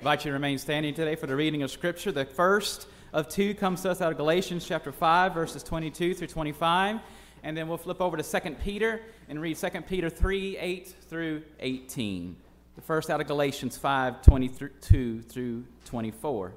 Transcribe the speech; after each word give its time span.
invite 0.00 0.24
you 0.24 0.30
to 0.30 0.32
remain 0.32 0.56
standing 0.56 0.94
today 0.94 1.14
for 1.14 1.26
the 1.26 1.36
reading 1.36 1.62
of 1.62 1.70
Scripture. 1.70 2.10
The 2.10 2.24
first 2.24 2.86
of 3.12 3.28
two 3.28 3.52
comes 3.54 3.82
to 3.82 3.90
us 3.90 4.00
out 4.00 4.10
of 4.10 4.16
Galatians 4.16 4.64
chapter 4.66 4.92
5, 4.92 5.34
verses 5.34 5.62
22 5.62 6.14
through 6.14 6.26
25. 6.26 7.00
And 7.42 7.54
then 7.54 7.68
we'll 7.68 7.76
flip 7.76 8.00
over 8.00 8.16
to 8.16 8.22
2 8.22 8.52
Peter 8.64 9.02
and 9.28 9.38
read 9.42 9.58
2 9.58 9.68
Peter 9.82 10.08
3, 10.08 10.56
8 10.56 10.94
through 11.10 11.42
18. 11.58 12.34
The 12.76 12.80
first 12.80 13.10
out 13.10 13.20
of 13.20 13.26
Galatians 13.26 13.76
5, 13.76 14.22
22 14.22 15.20
through 15.20 15.64
24. 15.84 16.52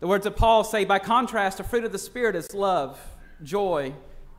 The 0.00 0.06
words 0.06 0.24
of 0.24 0.34
Paul 0.34 0.64
say, 0.64 0.86
by 0.86 0.98
contrast, 0.98 1.58
the 1.58 1.64
fruit 1.64 1.84
of 1.84 1.92
the 1.92 1.98
Spirit 1.98 2.36
is 2.36 2.54
love, 2.54 2.98
joy, 3.42 3.92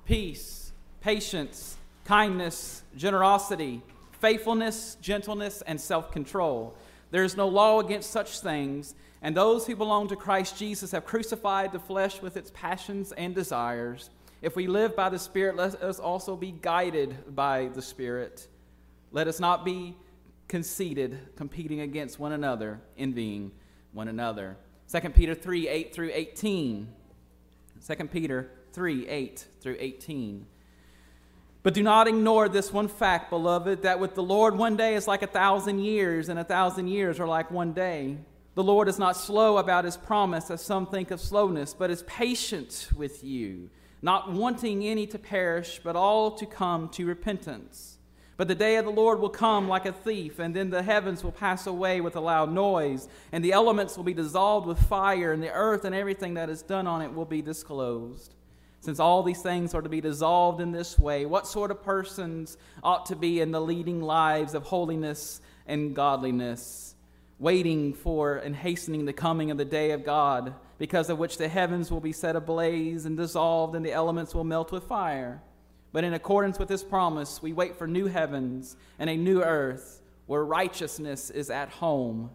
peace, 0.06 0.72
patience, 1.02 1.78
kindness, 2.06 2.82
generosity, 2.98 3.84
faithfulness, 4.14 4.98
gentleness, 5.02 5.62
and 5.68 5.80
self 5.80 6.12
control. 6.12 6.76
There 7.12 7.24
is 7.24 7.38
no 7.38 7.48
law 7.48 7.80
against 7.80 8.10
such 8.10 8.40
things, 8.40 8.96
and 9.22 9.36
those 9.36 9.68
who 9.68 9.76
belong 9.76 10.08
to 10.08 10.16
Christ 10.16 10.58
Jesus 10.58 10.92
have 10.92 11.06
crucified 11.06 11.72
the 11.72 11.80
flesh 11.80 12.22
with 12.22 12.38
its 12.38 12.52
passions 12.54 13.12
and 13.12 13.36
desires. 13.36 14.10
If 14.42 14.56
we 14.56 14.66
live 14.68 14.96
by 14.96 15.10
the 15.10 15.20
Spirit, 15.20 15.56
let 15.58 15.76
us 15.84 16.00
also 16.00 16.36
be 16.36 16.52
guided 16.52 17.36
by 17.36 17.70
the 17.74 17.82
Spirit. 17.82 18.48
Let 19.12 19.28
us 19.28 19.40
not 19.40 19.64
be 19.64 19.96
conceited, 20.48 21.36
competing 21.36 21.82
against 21.82 22.18
one 22.18 22.32
another, 22.32 22.82
envying 22.98 23.52
one 23.92 24.08
another. 24.08 24.58
2 24.92 25.10
Peter 25.10 25.36
3 25.36 25.68
8 25.68 25.94
through 25.94 26.12
18. 26.14 26.88
2 27.86 27.96
Peter 28.08 28.50
3 28.74 29.08
8 29.08 29.48
through 29.60 29.78
18. 29.80 30.46
But 31.64 31.76
do 31.76 31.84
not 31.84 32.08
ignore 32.08 32.50
this 32.50 32.74
one 32.74 32.88
fact, 32.88 33.30
beloved, 33.30 33.84
that 33.84 34.00
with 34.00 34.16
the 34.16 34.24
Lord 34.24 34.58
one 34.58 34.76
day 34.76 34.96
is 34.96 35.08
like 35.08 35.22
a 35.22 35.28
thousand 35.28 35.80
years, 35.80 36.28
and 36.28 36.40
a 36.40 36.44
thousand 36.44 36.88
years 36.88 37.20
are 37.20 37.28
like 37.28 37.52
one 37.52 37.74
day. 37.74 38.18
The 38.56 38.64
Lord 38.64 38.88
is 38.88 38.98
not 38.98 39.16
slow 39.16 39.58
about 39.58 39.86
his 39.86 39.96
promise, 39.96 40.50
as 40.50 40.62
some 40.62 40.88
think 40.88 41.12
of 41.12 41.22
slowness, 41.22 41.74
but 41.74 41.92
is 41.92 42.04
patient 42.04 42.90
with 42.98 43.24
you, 43.24 43.70
not 44.02 44.32
wanting 44.32 44.84
any 44.84 45.06
to 45.08 45.20
perish, 45.20 45.80
but 45.84 45.96
all 45.96 46.32
to 46.32 46.46
come 46.48 46.90
to 46.90 47.06
repentance. 47.06 48.00
But 48.38 48.48
the 48.48 48.56
day 48.56 48.78
of 48.78 48.86
the 48.86 48.92
Lord 48.92 49.20
will 49.20 49.30
come 49.30 49.70
like 49.70 49.86
a 49.86 49.92
thief, 49.92 50.40
and 50.40 50.56
then 50.56 50.72
the 50.72 50.82
heavens 50.82 51.24
will 51.24 51.32
pass 51.32 51.68
away 51.68 52.02
with 52.02 52.16
a 52.16 52.20
loud 52.20 52.52
noise, 52.52 53.08
and 53.32 53.46
the 53.46 53.54
elements 53.54 53.96
will 53.96 54.04
be 54.04 54.16
dissolved 54.16 54.66
with 54.66 54.80
fire, 54.80 55.32
and 55.32 55.44
the 55.44 55.52
earth 55.52 55.86
and 55.86 55.94
everything 55.94 56.34
that 56.34 56.50
is 56.50 56.64
done 56.64 56.88
on 56.88 57.04
it 57.04 57.14
will 57.14 57.26
be 57.26 57.44
disclosed. 57.44 58.34
Since 58.82 59.00
all 59.00 59.22
these 59.22 59.44
things 59.44 59.76
are 59.76 59.82
to 59.82 59.90
be 59.90 60.02
dissolved 60.02 60.60
in 60.60 60.72
this 60.72 60.98
way, 60.98 61.28
what 61.28 61.46
sort 61.46 61.70
of 61.70 61.84
persons 61.84 62.58
ought 62.84 63.06
to 63.06 63.16
be 63.16 63.40
in 63.40 63.52
the 63.52 63.62
leading 63.62 64.02
lives 64.02 64.56
of 64.56 64.64
holiness 64.64 65.40
and 65.68 65.96
godliness, 65.96 66.96
waiting 67.38 67.94
for 67.94 68.38
and 68.38 68.56
hastening 68.56 69.06
the 69.06 69.14
coming 69.14 69.52
of 69.52 69.58
the 69.58 69.66
day 69.66 69.92
of 69.92 70.04
God, 70.04 70.56
because 70.80 71.12
of 71.12 71.20
which 71.20 71.38
the 71.38 71.48
heavens 71.48 71.92
will 71.92 72.00
be 72.00 72.12
set 72.12 72.36
ablaze 72.36 73.06
and 73.06 73.16
dissolved, 73.16 73.76
and 73.76 73.86
the 73.86 73.94
elements 73.94 74.34
will 74.34 74.44
melt 74.44 74.72
with 74.72 74.86
fire? 74.86 75.44
But 75.92 76.04
in 76.04 76.16
accordance 76.16 76.58
with 76.58 76.68
this 76.68 76.84
promise, 76.84 77.40
we 77.40 77.54
wait 77.54 77.76
for 77.76 77.86
new 77.86 78.08
heavens 78.08 78.76
and 78.98 79.12
a 79.12 79.16
new 79.16 79.44
earth 79.44 80.02
where 80.26 80.44
righteousness 80.44 81.30
is 81.30 81.52
at 81.52 81.70
home. 81.70 82.32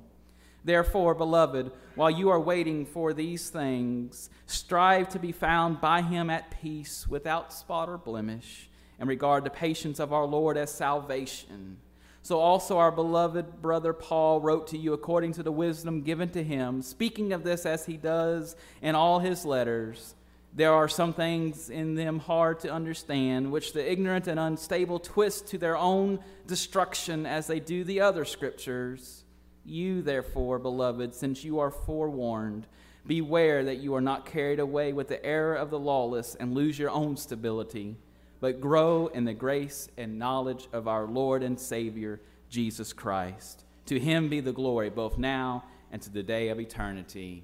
Therefore, 0.67 1.15
beloved, 1.15 1.71
while 1.95 2.11
you 2.11 2.29
are 2.29 2.41
waiting 2.41 2.87
for 2.87 3.15
these 3.15 3.51
things, 3.51 4.29
strive 4.47 5.09
to 5.11 5.21
be 5.21 5.31
found 5.31 5.81
by 5.81 6.03
him 6.03 6.29
at 6.29 6.61
peace, 6.61 7.07
without 7.07 7.53
spot 7.53 7.89
or 7.89 7.97
blemish, 7.97 8.69
and 8.99 9.09
regard 9.09 9.45
the 9.45 9.51
patience 9.51 10.01
of 10.01 10.13
our 10.13 10.25
Lord 10.25 10.57
as 10.57 10.73
salvation. 10.73 11.77
So 12.23 12.41
also 12.41 12.79
our 12.79 12.91
beloved 12.91 13.63
brother 13.63 13.93
Paul 13.93 14.41
wrote 14.41 14.67
to 14.69 14.77
you 14.77 14.93
according 14.93 15.35
to 15.35 15.45
the 15.45 15.53
wisdom 15.53 16.03
given 16.03 16.31
to 16.31 16.43
him, 16.43 16.83
speaking 16.83 17.33
of 17.33 17.45
this 17.45 17.65
as 17.65 17.87
he 17.87 17.97
does 17.97 18.57
in 18.83 18.97
all 18.97 19.21
his 19.21 19.45
letters. 19.45 20.17
There 20.53 20.73
are 20.73 20.89
some 20.89 21.13
things 21.13 21.71
in 21.71 21.95
them 21.95 22.19
hard 22.19 22.59
to 22.61 22.73
understand, 22.73 23.53
which 23.53 23.73
the 23.73 23.89
ignorant 23.89 24.27
and 24.27 24.41
unstable 24.41 24.99
twist 24.99 25.47
to 25.49 25.59
their 25.59 25.77
own 25.77 26.19
destruction 26.49 27.25
as 27.25 27.47
they 27.47 27.61
do 27.61 27.85
the 27.85 28.01
other 28.01 28.25
scriptures. 28.25 29.23
You, 29.67 30.01
therefore, 30.01 30.61
beloved, 30.61 31.13
since 31.13 31.43
you 31.43 31.59
are 31.59 31.73
forewarned, 31.73 32.67
beware 33.05 33.65
that 33.65 33.79
you 33.79 33.95
are 33.97 34.01
not 34.01 34.25
carried 34.25 34.61
away 34.61 34.93
with 34.93 35.09
the 35.09 35.25
error 35.27 35.55
of 35.55 35.71
the 35.71 35.79
lawless 35.79 36.37
and 36.37 36.55
lose 36.55 36.79
your 36.79 36.91
own 36.91 37.17
stability, 37.17 37.97
but 38.41 38.61
grow 38.61 39.09
in 39.09 39.25
the 39.25 39.35
grace 39.35 39.89
and 39.97 40.19
knowledge 40.19 40.69
of 40.73 40.87
our 40.87 41.07
Lord 41.07 41.43
and 41.43 41.59
Savior, 41.59 42.21
Jesus 42.49 42.93
Christ. 42.93 43.65
To 43.87 43.99
him 43.99 44.29
be 44.29 44.41
the 44.41 44.53
glory 44.53 44.89
both 44.89 45.19
now 45.19 45.65
and 45.91 46.01
to 46.03 46.11
the 46.11 46.23
day 46.23 46.49
of 46.49 46.61
eternity. 46.61 47.43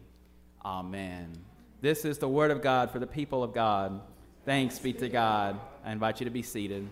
Amen. 0.64 1.32
This 1.80 2.04
is 2.04 2.18
the 2.18 2.28
word 2.28 2.52
of 2.52 2.62
God 2.62 2.92
for 2.92 3.00
the 3.00 3.06
people 3.06 3.42
of 3.42 3.52
God. 3.52 4.00
Thanks 4.44 4.78
be 4.78 4.92
to 4.92 5.08
God. 5.08 5.58
I 5.84 5.90
invite 5.90 6.20
you 6.20 6.24
to 6.24 6.30
be 6.30 6.42
seated. 6.42 6.88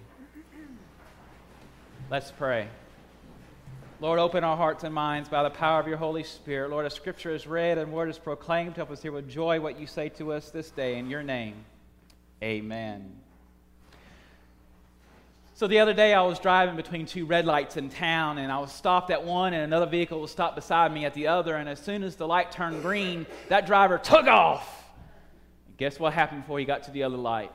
Let's 2.10 2.32
pray. 2.32 2.68
Lord, 4.00 4.18
open 4.18 4.44
our 4.44 4.56
hearts 4.56 4.82
and 4.82 4.94
minds 4.94 5.28
by 5.28 5.42
the 5.42 5.50
power 5.50 5.78
of 5.78 5.86
your 5.86 5.98
Holy 5.98 6.24
Spirit. 6.24 6.70
Lord, 6.70 6.86
as 6.86 6.94
Scripture 6.94 7.34
is 7.34 7.46
read 7.46 7.76
and 7.76 7.92
word 7.92 8.08
is 8.08 8.18
proclaimed, 8.18 8.76
help 8.76 8.90
us 8.90 9.02
hear 9.02 9.12
with 9.12 9.28
joy 9.28 9.60
what 9.60 9.78
you 9.78 9.86
say 9.86 10.08
to 10.10 10.32
us 10.32 10.48
this 10.50 10.70
day. 10.70 10.96
In 10.96 11.10
your 11.10 11.22
name, 11.22 11.66
amen. 12.42 13.12
So 15.52 15.66
the 15.66 15.80
other 15.80 15.92
day, 15.92 16.14
I 16.14 16.22
was 16.22 16.38
driving 16.38 16.76
between 16.76 17.04
two 17.04 17.26
red 17.26 17.44
lights 17.44 17.76
in 17.76 17.90
town, 17.90 18.38
and 18.38 18.50
I 18.50 18.60
was 18.60 18.72
stopped 18.72 19.10
at 19.10 19.22
one, 19.22 19.52
and 19.52 19.62
another 19.62 19.84
vehicle 19.84 20.18
was 20.18 20.30
stopped 20.30 20.56
beside 20.56 20.94
me 20.94 21.04
at 21.04 21.12
the 21.12 21.26
other. 21.26 21.54
And 21.54 21.68
as 21.68 21.78
soon 21.78 22.02
as 22.02 22.16
the 22.16 22.26
light 22.26 22.52
turned 22.52 22.80
green, 22.80 23.26
that 23.50 23.66
driver 23.66 23.98
took 23.98 24.26
off. 24.26 24.82
And 25.66 25.76
guess 25.76 26.00
what 26.00 26.14
happened 26.14 26.44
before 26.44 26.58
he 26.58 26.64
got 26.64 26.84
to 26.84 26.90
the 26.90 27.02
other 27.02 27.18
light? 27.18 27.52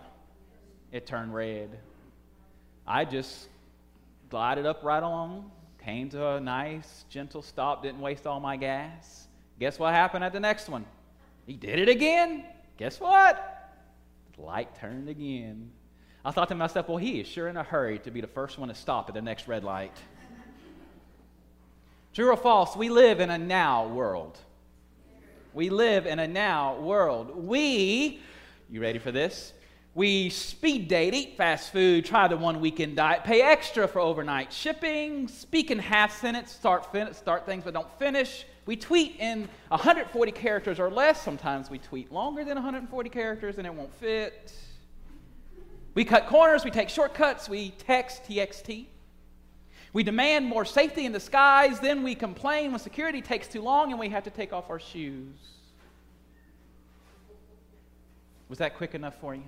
It 0.91 1.07
turned 1.07 1.33
red. 1.33 1.71
I 2.85 3.05
just 3.05 3.47
glided 4.29 4.67
up 4.67 4.83
right 4.83 5.01
along, 5.01 5.49
Came 5.85 6.09
to 6.09 6.27
a 6.29 6.41
nice, 6.41 7.05
gentle 7.09 7.43
stop, 7.43 7.83
didn't 7.83 8.01
waste 8.01 8.25
all 8.25 8.39
my 8.39 8.57
gas. 8.57 9.27
Guess 9.59 9.77
what 9.77 9.93
happened 9.93 10.23
at 10.23 10.33
the 10.33 10.39
next 10.39 10.67
one? 10.67 10.83
He 11.45 11.53
did 11.53 11.77
it 11.77 11.87
again. 11.87 12.43
Guess 12.77 12.99
what? 12.99 13.71
The 14.35 14.41
light 14.41 14.73
turned 14.79 15.09
again. 15.09 15.69
I 16.25 16.31
thought 16.31 16.47
to 16.49 16.55
myself, 16.55 16.89
well, 16.89 16.97
he 16.97 17.19
is 17.19 17.27
sure 17.27 17.49
in 17.49 17.55
a 17.55 17.61
hurry 17.61 17.99
to 17.99 18.09
be 18.09 18.19
the 18.19 18.25
first 18.25 18.57
one 18.57 18.69
to 18.69 18.73
stop 18.73 19.09
at 19.09 19.13
the 19.13 19.21
next 19.21 19.47
red 19.47 19.63
light. 19.63 19.95
True 22.15 22.31
or 22.31 22.37
false? 22.37 22.75
We 22.75 22.89
live 22.89 23.19
in 23.19 23.29
a 23.29 23.37
now 23.37 23.87
world. 23.87 24.39
We 25.53 25.69
live 25.69 26.07
in 26.07 26.17
a 26.17 26.27
now 26.27 26.79
world. 26.79 27.35
We, 27.35 28.21
you 28.71 28.81
ready 28.81 28.97
for 28.97 29.11
this? 29.11 29.53
We 29.95 30.29
speed 30.29 30.89
date, 30.89 31.13
eat 31.13 31.37
fast 31.37 31.71
food, 31.71 32.03
try 32.03 32.27
the 32.27 32.35
one 32.35 32.59
weekend 32.59 32.97
diet, 32.97 33.23
pay 33.23 33.41
extra 33.41 33.87
for 33.87 34.01
overnight 34.01 34.51
shipping, 34.51 35.29
speak 35.29 35.71
in 35.71 35.79
half 35.79 36.19
sentence, 36.19 36.51
start, 36.51 36.91
fin- 36.91 37.13
start 37.13 37.45
things 37.45 37.63
but 37.63 37.73
don't 37.73 37.91
finish. 37.97 38.45
We 38.65 38.75
tweet 38.75 39.15
in 39.19 39.47
140 39.69 40.31
characters 40.33 40.81
or 40.81 40.91
less. 40.91 41.23
Sometimes 41.23 41.69
we 41.69 41.77
tweet 41.77 42.11
longer 42.11 42.43
than 42.43 42.55
140 42.55 43.09
characters 43.09 43.57
and 43.57 43.65
it 43.65 43.73
won't 43.73 43.93
fit. 43.93 44.51
We 45.93 46.03
cut 46.03 46.27
corners, 46.27 46.65
we 46.65 46.71
take 46.71 46.89
shortcuts, 46.89 47.47
we 47.47 47.69
text 47.69 48.25
TXT. 48.25 48.87
We 49.93 50.03
demand 50.03 50.45
more 50.45 50.65
safety 50.65 51.05
in 51.05 51.13
the 51.13 51.21
skies, 51.21 51.79
then 51.79 52.03
we 52.03 52.15
complain 52.15 52.71
when 52.71 52.81
security 52.81 53.21
takes 53.21 53.47
too 53.47 53.61
long 53.61 53.91
and 53.91 53.99
we 53.99 54.09
have 54.09 54.25
to 54.25 54.29
take 54.29 54.51
off 54.51 54.69
our 54.69 54.79
shoes. 54.79 55.37
Was 58.49 58.57
that 58.57 58.75
quick 58.75 58.93
enough 58.93 59.15
for 59.21 59.33
you? 59.33 59.43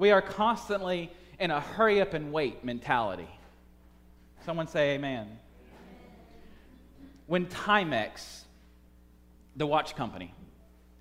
We 0.00 0.12
are 0.12 0.22
constantly 0.22 1.12
in 1.38 1.50
a 1.50 1.60
hurry 1.60 2.00
up 2.00 2.14
and 2.14 2.32
wait 2.32 2.64
mentality. 2.64 3.28
Someone 4.46 4.66
say 4.66 4.94
amen. 4.94 5.28
When 7.26 7.44
Timex, 7.44 8.44
the 9.56 9.66
watch 9.66 9.94
company, 9.96 10.32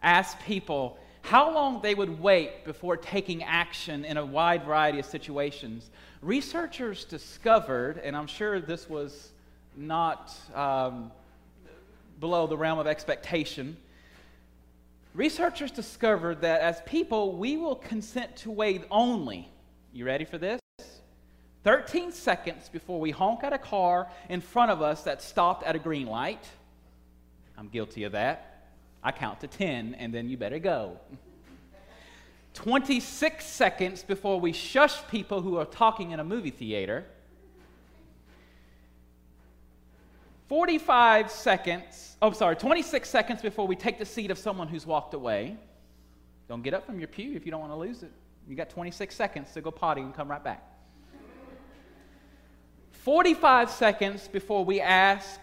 asked 0.04 0.42
people 0.42 1.00
how 1.22 1.54
long 1.54 1.82
they 1.82 1.96
would 1.96 2.20
wait 2.20 2.66
before 2.66 2.98
taking 2.98 3.42
action 3.42 4.04
in 4.04 4.18
a 4.18 4.26
wide 4.26 4.66
variety 4.66 5.00
of 5.00 5.06
situations, 5.06 5.92
researchers 6.22 7.06
discovered, 7.06 8.00
and 8.00 8.18
I'm 8.18 8.28
sure 8.28 8.60
this 8.60 8.90
was 8.90 9.32
not 9.78 10.36
um, 10.54 11.10
below 12.20 12.48
the 12.48 12.58
realm 12.58 12.80
of 12.80 12.88
expectation, 12.88 13.78
Researchers 15.14 15.72
discovered 15.72 16.42
that 16.42 16.62
as 16.62 16.82
people, 16.82 17.36
we 17.36 17.58
will 17.58 17.76
consent 17.76 18.36
to 18.38 18.52
wait 18.52 18.84
only, 18.92 19.50
you 19.92 20.06
ready 20.06 20.24
for 20.24 20.38
this? 20.38 20.60
13 21.64 22.12
seconds 22.12 22.70
before 22.70 23.00
we 23.00 23.12
honk 23.12 23.44
at 23.44 23.52
a 23.52 23.58
car 23.58 24.08
in 24.30 24.40
front 24.40 24.72
of 24.72 24.82
us 24.82 25.04
that 25.04 25.22
stopped 25.22 25.64
at 25.64 25.76
a 25.76 25.80
green 25.80 26.08
light. 26.08 26.48
I'm 27.58 27.68
guilty 27.68 28.04
of 28.04 28.14
that. 28.14 28.68
I 29.04 29.12
count 29.12 29.42
to 29.42 29.48
10 29.48 29.96
and 29.96 30.14
then 30.14 30.30
you 30.30 30.38
better 30.38 30.60
go. 30.60 30.98
26 32.54 33.46
seconds 33.46 34.04
before 34.04 34.40
we 34.40 34.54
shush 34.54 35.06
people 35.10 35.42
who 35.42 35.58
are 35.58 35.66
talking 35.66 36.12
in 36.12 36.20
a 36.20 36.24
movie 36.24 36.50
theater. 36.50 37.06
45 40.50 41.30
seconds, 41.30 42.18
oh, 42.24 42.32
sorry, 42.32 42.56
26 42.56 43.08
seconds 43.08 43.40
before 43.40 43.68
we 43.68 43.76
take 43.76 44.00
the 44.00 44.06
seat 44.06 44.32
of 44.32 44.40
someone 44.40 44.68
who's 44.68 44.84
walked 44.84 45.14
away. 45.14 45.56
Don't 46.48 46.64
get 46.64 46.74
up 46.74 46.88
from 46.88 46.98
your 46.98 47.08
pew 47.08 47.36
if 47.36 47.46
you 47.46 47.52
don't 47.52 47.62
want 47.62 47.72
to 47.72 47.78
lose 47.78 48.02
it. 48.02 48.12
You 48.48 48.56
got 48.56 48.72
26 48.72 49.16
seconds 49.16 49.54
to 49.54 49.62
go 49.62 49.70
potty 49.70 50.02
and 50.02 50.12
come 50.12 50.28
right 50.28 50.44
back. 50.44 50.66
45 53.04 53.70
seconds 53.70 54.28
before 54.28 54.66
we 54.66 54.82
ask 54.82 55.40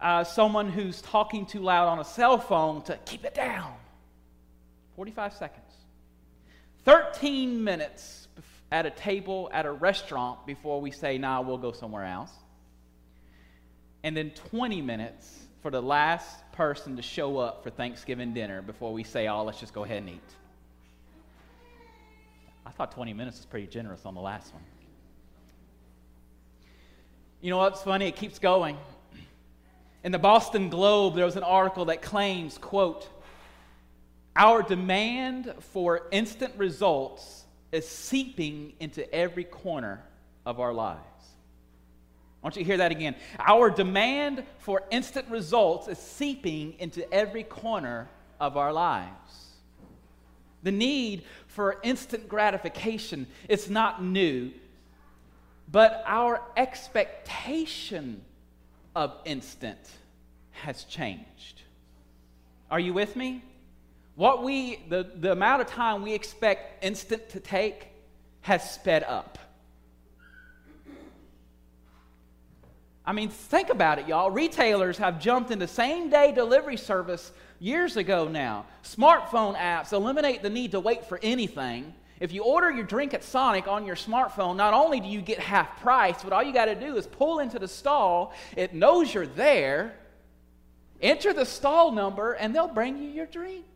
uh, 0.00 0.24
someone 0.24 0.68
who's 0.68 1.00
talking 1.00 1.46
too 1.46 1.60
loud 1.60 1.86
on 1.86 2.00
a 2.00 2.04
cell 2.04 2.36
phone 2.36 2.82
to 2.82 2.98
keep 3.04 3.24
it 3.24 3.34
down. 3.34 3.72
45 4.96 5.32
seconds. 5.34 5.72
13 6.84 7.62
minutes 7.62 8.26
at 8.72 8.84
a 8.84 8.90
table 8.90 9.48
at 9.52 9.64
a 9.64 9.72
restaurant 9.72 10.44
before 10.44 10.80
we 10.80 10.90
say, 10.90 11.18
nah, 11.18 11.40
we'll 11.40 11.56
go 11.56 11.70
somewhere 11.70 12.04
else. 12.04 12.32
And 14.04 14.14
then 14.14 14.30
20 14.50 14.82
minutes 14.82 15.46
for 15.62 15.70
the 15.70 15.80
last 15.80 16.52
person 16.52 16.94
to 16.96 17.02
show 17.02 17.38
up 17.38 17.64
for 17.64 17.70
Thanksgiving 17.70 18.34
dinner 18.34 18.60
before 18.60 18.92
we 18.92 19.02
say, 19.02 19.28
oh, 19.28 19.42
let's 19.42 19.58
just 19.58 19.72
go 19.72 19.82
ahead 19.82 19.98
and 19.98 20.10
eat. 20.10 20.20
I 22.66 22.70
thought 22.70 22.92
20 22.92 23.14
minutes 23.14 23.38
was 23.38 23.46
pretty 23.46 23.66
generous 23.66 24.04
on 24.04 24.14
the 24.14 24.20
last 24.20 24.52
one. 24.52 24.62
You 27.40 27.48
know 27.48 27.56
what's 27.56 27.80
funny? 27.80 28.06
It 28.06 28.16
keeps 28.16 28.38
going. 28.38 28.76
In 30.02 30.12
the 30.12 30.18
Boston 30.18 30.68
Globe, 30.68 31.14
there 31.14 31.24
was 31.24 31.36
an 31.36 31.42
article 31.42 31.86
that 31.86 32.02
claims, 32.02 32.58
quote, 32.58 33.08
our 34.36 34.62
demand 34.62 35.54
for 35.60 36.08
instant 36.10 36.52
results 36.58 37.44
is 37.72 37.88
seeping 37.88 38.74
into 38.80 39.10
every 39.14 39.44
corner 39.44 40.02
of 40.44 40.60
our 40.60 40.74
lives. 40.74 41.00
I 42.44 42.46
want 42.46 42.56
you 42.56 42.62
to 42.62 42.66
hear 42.66 42.76
that 42.76 42.92
again. 42.92 43.14
Our 43.38 43.70
demand 43.70 44.44
for 44.58 44.82
instant 44.90 45.30
results 45.30 45.88
is 45.88 45.96
seeping 45.96 46.74
into 46.78 47.10
every 47.10 47.42
corner 47.42 48.10
of 48.38 48.58
our 48.58 48.70
lives. 48.70 49.54
The 50.62 50.70
need 50.70 51.24
for 51.46 51.78
instant 51.82 52.28
gratification 52.28 53.28
is 53.48 53.70
not 53.70 54.04
new, 54.04 54.50
but 55.72 56.04
our 56.06 56.42
expectation 56.54 58.20
of 58.94 59.14
instant 59.24 59.80
has 60.50 60.84
changed. 60.84 61.62
Are 62.70 62.78
you 62.80 62.92
with 62.92 63.16
me? 63.16 63.42
What 64.16 64.42
we, 64.42 64.80
the, 64.90 65.10
the 65.14 65.32
amount 65.32 65.62
of 65.62 65.68
time 65.68 66.02
we 66.02 66.12
expect 66.12 66.84
instant 66.84 67.26
to 67.30 67.40
take 67.40 67.86
has 68.42 68.70
sped 68.70 69.02
up. 69.02 69.38
I 73.06 73.12
mean, 73.12 73.28
think 73.28 73.68
about 73.68 73.98
it, 73.98 74.08
y'all. 74.08 74.30
Retailers 74.30 74.96
have 74.98 75.20
jumped 75.20 75.50
into 75.50 75.68
same 75.68 76.08
day 76.08 76.32
delivery 76.32 76.78
service 76.78 77.32
years 77.58 77.96
ago 77.96 78.28
now. 78.28 78.64
Smartphone 78.82 79.56
apps 79.56 79.92
eliminate 79.92 80.42
the 80.42 80.48
need 80.48 80.70
to 80.72 80.80
wait 80.80 81.04
for 81.04 81.20
anything. 81.22 81.92
If 82.20 82.32
you 82.32 82.44
order 82.44 82.70
your 82.70 82.84
drink 82.84 83.12
at 83.12 83.22
Sonic 83.22 83.68
on 83.68 83.84
your 83.84 83.96
smartphone, 83.96 84.56
not 84.56 84.72
only 84.72 85.00
do 85.00 85.08
you 85.08 85.20
get 85.20 85.38
half 85.38 85.80
price, 85.82 86.22
but 86.22 86.32
all 86.32 86.42
you 86.42 86.54
got 86.54 86.66
to 86.66 86.74
do 86.74 86.96
is 86.96 87.06
pull 87.06 87.40
into 87.40 87.58
the 87.58 87.68
stall. 87.68 88.32
It 88.56 88.72
knows 88.72 89.12
you're 89.12 89.26
there. 89.26 89.94
Enter 91.02 91.34
the 91.34 91.44
stall 91.44 91.92
number, 91.92 92.32
and 92.32 92.54
they'll 92.54 92.68
bring 92.68 92.96
you 92.96 93.10
your 93.10 93.26
drink. 93.26 93.66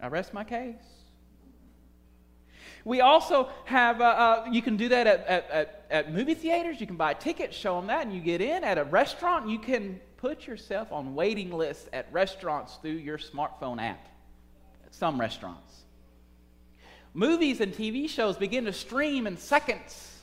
I 0.00 0.08
rest 0.08 0.32
my 0.32 0.44
case. 0.44 0.76
We 2.86 3.00
also 3.00 3.48
have, 3.64 4.00
uh, 4.00 4.04
uh, 4.04 4.46
you 4.52 4.62
can 4.62 4.76
do 4.76 4.88
that 4.90 5.08
at, 5.08 5.26
at, 5.26 5.50
at, 5.50 5.86
at, 5.90 6.12
movie 6.12 6.34
theaters. 6.34 6.80
You 6.80 6.86
can 6.86 6.94
buy 6.94 7.14
tickets, 7.14 7.56
show 7.56 7.74
them 7.74 7.88
that, 7.88 8.06
and 8.06 8.14
you 8.14 8.20
get 8.20 8.40
in. 8.40 8.62
At 8.62 8.78
a 8.78 8.84
restaurant, 8.84 9.48
you 9.48 9.58
can 9.58 10.00
put 10.18 10.46
yourself 10.46 10.92
on 10.92 11.16
waiting 11.16 11.50
lists 11.50 11.88
at 11.92 12.06
restaurants 12.12 12.76
through 12.76 12.92
your 12.92 13.18
smartphone 13.18 13.82
app. 13.82 14.06
At 14.84 14.94
some 14.94 15.20
restaurants. 15.20 15.82
Movies 17.12 17.60
and 17.60 17.74
TV 17.74 18.08
shows 18.08 18.36
begin 18.36 18.66
to 18.66 18.72
stream 18.72 19.26
in 19.26 19.36
seconds, 19.36 20.20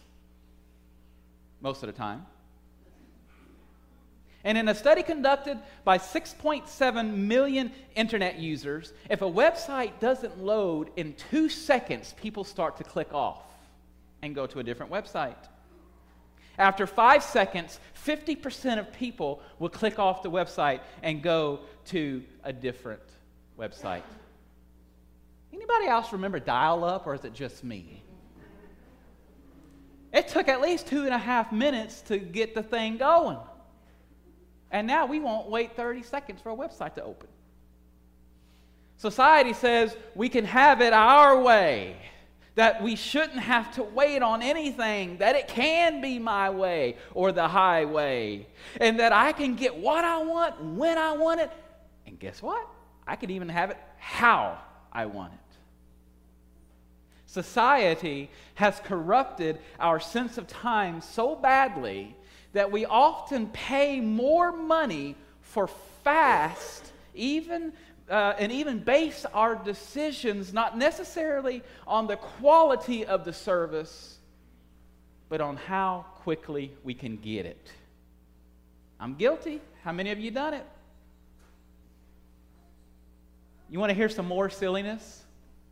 most 1.59 1.83
of 1.83 1.87
the 1.87 1.93
time. 1.93 2.25
And 4.43 4.57
in 4.57 4.67
a 4.67 4.75
study 4.75 5.03
conducted 5.03 5.57
by 5.85 5.97
6.7 5.97 7.15
million 7.15 7.71
internet 7.95 8.39
users, 8.39 8.91
if 9.09 9.21
a 9.21 9.25
website 9.25 9.99
doesn't 9.99 10.43
load 10.43 10.89
in 10.97 11.13
two 11.13 11.47
seconds, 11.47 12.13
people 12.21 12.43
start 12.43 12.75
to 12.77 12.83
click 12.83 13.13
off 13.13 13.41
and 14.21 14.35
go 14.35 14.45
to 14.47 14.59
a 14.59 14.63
different 14.63 14.91
website. 14.91 15.35
After 16.57 16.85
five 16.85 17.23
seconds, 17.23 17.79
50% 18.05 18.79
of 18.79 18.91
people 18.93 19.41
will 19.59 19.69
click 19.69 19.97
off 19.97 20.21
the 20.23 20.29
website 20.29 20.81
and 21.01 21.23
go 21.23 21.61
to 21.85 22.21
a 22.43 22.53
different 22.53 23.01
website. 23.57 24.03
Anybody 25.53 25.87
else 25.87 26.11
remember 26.11 26.39
dial 26.39 26.83
up, 26.83 27.07
or 27.07 27.15
is 27.15 27.23
it 27.23 27.33
just 27.33 27.63
me? 27.63 28.03
It 30.11 30.27
took 30.27 30.47
at 30.47 30.61
least 30.61 30.87
two 30.87 31.05
and 31.05 31.13
a 31.13 31.17
half 31.17 31.51
minutes 31.51 32.01
to 32.01 32.17
get 32.19 32.53
the 32.53 32.61
thing 32.61 32.97
going. 32.97 33.39
And 34.73 34.87
now 34.87 35.05
we 35.05 35.19
won't 35.19 35.49
wait 35.49 35.75
30 35.77 36.01
seconds 36.01 36.41
for 36.41 36.49
a 36.49 36.55
website 36.55 36.95
to 36.95 37.03
open. 37.03 37.29
Society 38.97 39.53
says 39.53 39.95
we 40.15 40.29
can 40.29 40.45
have 40.45 40.81
it 40.81 40.93
our 40.93 41.39
way, 41.39 41.95
that 42.55 42.81
we 42.81 42.95
shouldn't 42.95 43.39
have 43.39 43.73
to 43.75 43.83
wait 43.83 44.23
on 44.23 44.41
anything, 44.41 45.17
that 45.19 45.35
it 45.35 45.47
can 45.47 46.01
be 46.01 46.17
my 46.17 46.49
way 46.49 46.97
or 47.13 47.31
the 47.31 47.47
highway, 47.47 48.47
and 48.81 48.99
that 48.99 49.13
I 49.13 49.31
can 49.31 49.55
get 49.55 49.75
what 49.75 50.03
I 50.03 50.23
want 50.23 50.59
when 50.59 50.97
I 50.97 51.13
want 51.13 51.39
it. 51.39 51.51
And 52.07 52.19
guess 52.19 52.41
what? 52.41 52.67
I 53.05 53.15
can 53.15 53.29
even 53.29 53.49
have 53.49 53.69
it 53.69 53.77
how 53.97 54.57
I 54.91 55.05
want 55.05 55.33
it. 55.33 55.39
Society 57.27 58.31
has 58.55 58.79
corrupted 58.83 59.59
our 59.79 59.99
sense 59.99 60.37
of 60.37 60.47
time 60.47 61.01
so 61.01 61.35
badly 61.35 62.15
that 62.53 62.71
we 62.71 62.85
often 62.85 63.47
pay 63.47 63.99
more 63.99 64.51
money 64.51 65.15
for 65.41 65.67
fast, 66.03 66.91
even 67.13 67.73
uh, 68.09 68.33
and 68.37 68.51
even 68.51 68.79
base 68.79 69.25
our 69.33 69.55
decisions 69.55 70.53
not 70.53 70.77
necessarily 70.77 71.63
on 71.87 72.05
the 72.07 72.17
quality 72.17 73.05
of 73.05 73.25
the 73.25 73.33
service, 73.33 74.17
but 75.29 75.41
on 75.41 75.57
how 75.57 76.05
quickly 76.15 76.71
we 76.83 76.93
can 76.93 77.17
get 77.17 77.45
it. 77.45 77.71
I'm 78.99 79.15
guilty. 79.15 79.61
How 79.83 79.91
many 79.91 80.11
of 80.11 80.19
you 80.19 80.31
done 80.31 80.53
it? 80.53 80.65
You 83.69 83.79
want 83.79 83.89
to 83.89 83.95
hear 83.95 84.09
some 84.09 84.27
more 84.27 84.49
silliness? 84.49 85.23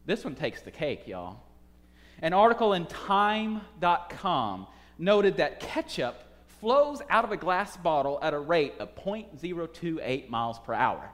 This 0.06 0.24
one 0.24 0.36
takes 0.36 0.62
the 0.62 0.72
cake, 0.72 1.08
y'all. 1.08 1.40
An 2.22 2.34
article 2.34 2.74
in 2.74 2.86
time.com 2.88 4.68
noted 4.98 5.38
that 5.38 5.60
ketchup 5.60 6.24
flows 6.62 7.02
out 7.10 7.26
of 7.26 7.32
a 7.32 7.38
glass 7.38 7.76
bottle 7.76 8.20
at 8.22 8.34
a 8.34 8.40
rate 8.40 8.76
of 8.80 8.96
0.028 8.96 10.30
miles 10.30 10.60
per 10.60 10.74
hour. 10.74 11.10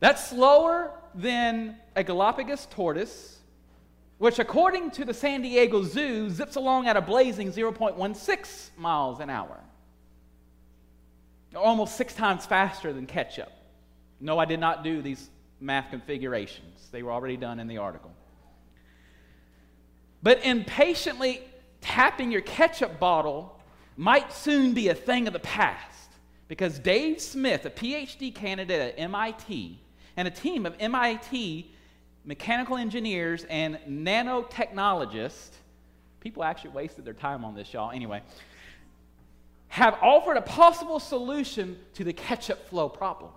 That's 0.00 0.28
slower 0.28 0.92
than 1.14 1.76
a 1.96 2.04
Galapagos 2.04 2.66
tortoise, 2.66 3.38
which, 4.18 4.38
according 4.38 4.90
to 4.92 5.04
the 5.04 5.14
San 5.14 5.40
Diego 5.40 5.82
Zoo, 5.82 6.28
zips 6.28 6.56
along 6.56 6.88
at 6.88 6.96
a 6.96 7.00
blazing 7.00 7.52
0.16 7.52 8.76
miles 8.76 9.20
an 9.20 9.30
hour. 9.30 9.58
Almost 11.54 11.96
six 11.96 12.14
times 12.14 12.44
faster 12.44 12.92
than 12.92 13.06
ketchup. 13.06 13.52
No, 14.20 14.38
I 14.38 14.44
did 14.44 14.58
not 14.58 14.82
do 14.82 15.00
these 15.00 15.30
math 15.60 15.88
configurations, 15.90 16.88
they 16.90 17.02
were 17.02 17.12
already 17.12 17.36
done 17.36 17.60
in 17.60 17.68
the 17.68 17.78
article. 17.78 18.10
But 20.24 20.42
impatiently 20.42 21.42
tapping 21.82 22.32
your 22.32 22.40
ketchup 22.40 22.98
bottle 22.98 23.60
might 23.98 24.32
soon 24.32 24.72
be 24.72 24.88
a 24.88 24.94
thing 24.94 25.26
of 25.26 25.34
the 25.34 25.38
past 25.38 26.08
because 26.48 26.78
Dave 26.78 27.20
Smith, 27.20 27.66
a 27.66 27.70
PhD 27.70 28.34
candidate 28.34 28.80
at 28.80 28.98
MIT, 28.98 29.78
and 30.16 30.26
a 30.26 30.30
team 30.30 30.64
of 30.64 30.74
MIT 30.80 31.70
mechanical 32.24 32.78
engineers 32.78 33.44
and 33.50 33.78
nanotechnologists, 33.86 35.50
people 36.20 36.42
actually 36.42 36.70
wasted 36.70 37.04
their 37.04 37.12
time 37.12 37.44
on 37.44 37.54
this, 37.54 37.74
y'all, 37.74 37.90
anyway, 37.90 38.22
have 39.68 39.98
offered 40.00 40.38
a 40.38 40.42
possible 40.42 40.98
solution 41.00 41.78
to 41.92 42.02
the 42.02 42.14
ketchup 42.14 42.66
flow 42.70 42.88
problem. 42.88 43.30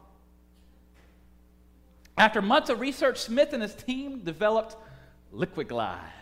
After 2.18 2.42
months 2.42 2.70
of 2.70 2.80
research, 2.80 3.20
Smith 3.20 3.52
and 3.52 3.62
his 3.62 3.76
team 3.76 4.20
developed 4.20 4.78
LiquiGlide. 5.36 6.17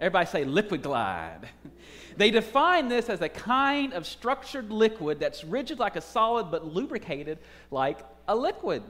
Everybody 0.00 0.26
say 0.26 0.44
LiquiGlide. 0.44 1.44
They 2.16 2.30
define 2.30 2.88
this 2.88 3.10
as 3.10 3.20
a 3.20 3.28
kind 3.28 3.92
of 3.92 4.06
structured 4.06 4.72
liquid 4.72 5.20
that's 5.20 5.44
rigid 5.44 5.78
like 5.78 5.96
a 5.96 6.00
solid 6.00 6.50
but 6.50 6.64
lubricated 6.64 7.38
like 7.70 7.98
a 8.26 8.34
liquid. 8.34 8.82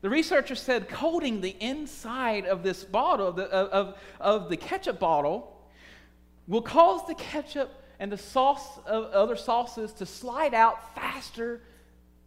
The 0.00 0.10
researchers 0.10 0.60
said 0.60 0.88
coating 0.88 1.40
the 1.40 1.56
inside 1.60 2.46
of 2.46 2.62
this 2.62 2.82
bottle, 2.84 3.28
of 3.28 3.36
the, 3.36 3.44
of, 3.44 3.96
of 4.20 4.48
the 4.48 4.56
ketchup 4.56 4.98
bottle, 4.98 5.56
will 6.48 6.62
cause 6.62 7.06
the 7.06 7.14
ketchup 7.14 7.82
and 7.98 8.10
the 8.10 8.18
sauce 8.18 8.78
of 8.86 9.04
other 9.12 9.36
sauces 9.36 9.92
to 9.94 10.06
slide 10.06 10.52
out 10.52 10.94
faster 10.94 11.60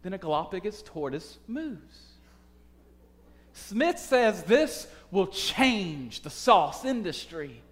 than 0.02 0.14
a 0.14 0.18
Galapagos 0.18 0.82
tortoise 0.82 1.38
moves. 1.46 2.10
Smith 3.52 3.98
says 3.98 4.42
this 4.44 4.86
will 5.10 5.26
change 5.26 6.22
the 6.22 6.30
sauce 6.30 6.84
industry 6.84 7.62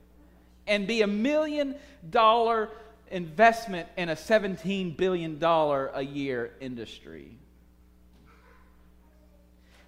and 0.68 0.86
be 0.86 1.02
a 1.02 1.06
million 1.06 1.74
dollar 2.08 2.70
investment 3.10 3.88
in 3.96 4.10
a 4.10 4.14
$17 4.14 4.96
billion 4.96 5.42
a 5.42 6.02
year 6.02 6.52
industry. 6.60 7.36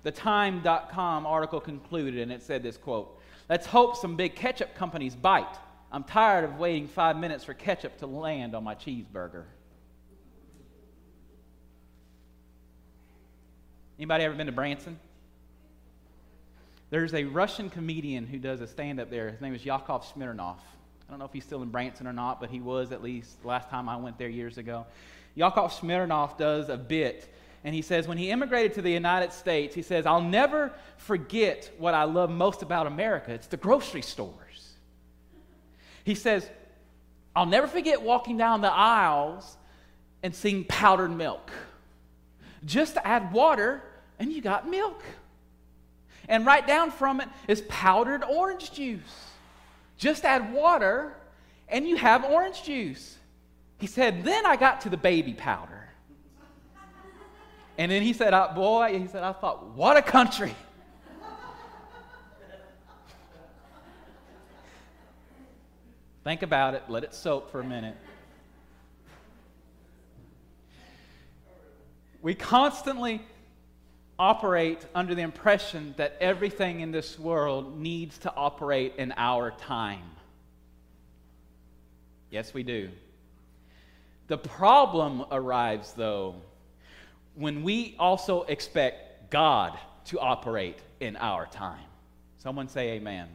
The 0.02 0.10
Time.com 0.10 1.26
article 1.26 1.60
concluded 1.60 2.18
and 2.18 2.32
it 2.32 2.42
said 2.42 2.62
this 2.62 2.76
quote 2.76 3.20
Let's 3.48 3.66
hope 3.66 3.96
some 3.96 4.16
big 4.16 4.34
ketchup 4.34 4.74
companies 4.74 5.14
bite. 5.14 5.56
I'm 5.92 6.04
tired 6.04 6.44
of 6.44 6.56
waiting 6.56 6.86
five 6.86 7.16
minutes 7.16 7.44
for 7.44 7.52
ketchup 7.52 7.98
to 7.98 8.06
land 8.06 8.54
on 8.54 8.62
my 8.62 8.74
cheeseburger. 8.74 9.44
Anybody 13.98 14.24
ever 14.24 14.34
been 14.34 14.46
to 14.46 14.52
Branson? 14.52 14.98
There's 16.90 17.14
a 17.14 17.24
Russian 17.24 17.70
comedian 17.70 18.26
who 18.26 18.38
does 18.38 18.60
a 18.60 18.66
stand 18.66 18.98
up 18.98 19.10
there. 19.10 19.30
His 19.30 19.40
name 19.40 19.54
is 19.54 19.64
Yakov 19.64 20.12
Smirnoff. 20.12 20.58
I 20.58 21.10
don't 21.10 21.20
know 21.20 21.24
if 21.24 21.32
he's 21.32 21.44
still 21.44 21.62
in 21.62 21.70
Branson 21.70 22.06
or 22.06 22.12
not, 22.12 22.40
but 22.40 22.50
he 22.50 22.60
was 22.60 22.90
at 22.90 23.02
least 23.02 23.40
the 23.42 23.48
last 23.48 23.70
time 23.70 23.88
I 23.88 23.96
went 23.96 24.18
there 24.18 24.28
years 24.28 24.58
ago. 24.58 24.86
Yakov 25.36 25.72
Smirnoff 25.72 26.36
does 26.36 26.68
a 26.68 26.76
bit, 26.76 27.32
and 27.62 27.74
he 27.74 27.82
says, 27.82 28.08
when 28.08 28.18
he 28.18 28.30
immigrated 28.30 28.74
to 28.74 28.82
the 28.82 28.90
United 28.90 29.32
States, 29.32 29.74
he 29.74 29.82
says, 29.82 30.04
I'll 30.04 30.20
never 30.20 30.72
forget 30.96 31.70
what 31.78 31.94
I 31.94 32.04
love 32.04 32.30
most 32.30 32.62
about 32.62 32.88
America. 32.88 33.32
It's 33.32 33.46
the 33.46 33.56
grocery 33.56 34.02
stores. 34.02 34.74
He 36.02 36.16
says, 36.16 36.48
I'll 37.36 37.46
never 37.46 37.68
forget 37.68 38.02
walking 38.02 38.36
down 38.36 38.60
the 38.60 38.72
aisles 38.72 39.56
and 40.24 40.34
seeing 40.34 40.64
powdered 40.64 41.12
milk. 41.12 41.52
Just 42.64 42.96
add 43.04 43.32
water, 43.32 43.82
and 44.18 44.32
you 44.32 44.42
got 44.42 44.68
milk. 44.68 45.02
And 46.30 46.46
right 46.46 46.64
down 46.64 46.92
from 46.92 47.20
it 47.20 47.28
is 47.48 47.60
powdered 47.62 48.22
orange 48.24 48.72
juice. 48.72 49.26
Just 49.98 50.24
add 50.24 50.54
water 50.54 51.12
and 51.68 51.86
you 51.86 51.96
have 51.96 52.24
orange 52.24 52.62
juice. 52.62 53.18
He 53.78 53.88
said, 53.88 54.24
Then 54.24 54.46
I 54.46 54.56
got 54.56 54.80
to 54.82 54.88
the 54.88 54.96
baby 54.96 55.34
powder. 55.34 55.88
And 57.76 57.90
then 57.90 58.02
he 58.02 58.12
said, 58.12 58.32
oh, 58.34 58.52
Boy, 58.54 58.98
he 58.98 59.06
said, 59.06 59.22
I 59.22 59.32
thought, 59.32 59.74
what 59.74 59.96
a 59.96 60.02
country. 60.02 60.54
Think 66.22 66.42
about 66.42 66.74
it, 66.74 66.82
let 66.88 67.02
it 67.02 67.14
soak 67.14 67.50
for 67.50 67.60
a 67.60 67.64
minute. 67.64 67.96
We 72.20 72.34
constantly 72.34 73.22
operate 74.20 74.84
under 74.94 75.14
the 75.14 75.22
impression 75.22 75.94
that 75.96 76.14
everything 76.20 76.80
in 76.80 76.92
this 76.92 77.18
world 77.18 77.80
needs 77.80 78.18
to 78.18 78.34
operate 78.34 78.92
in 78.98 79.14
our 79.16 79.50
time. 79.50 80.04
Yes, 82.30 82.52
we 82.52 82.62
do. 82.62 82.90
The 84.26 84.36
problem 84.36 85.24
arrives, 85.32 85.94
though, 85.94 86.34
when 87.34 87.62
we 87.62 87.96
also 87.98 88.42
expect 88.42 89.30
God 89.30 89.78
to 90.04 90.20
operate 90.20 90.78
in 91.00 91.16
our 91.16 91.46
time. 91.46 91.86
Someone 92.36 92.68
say, 92.68 92.90
Amen. 92.90 93.26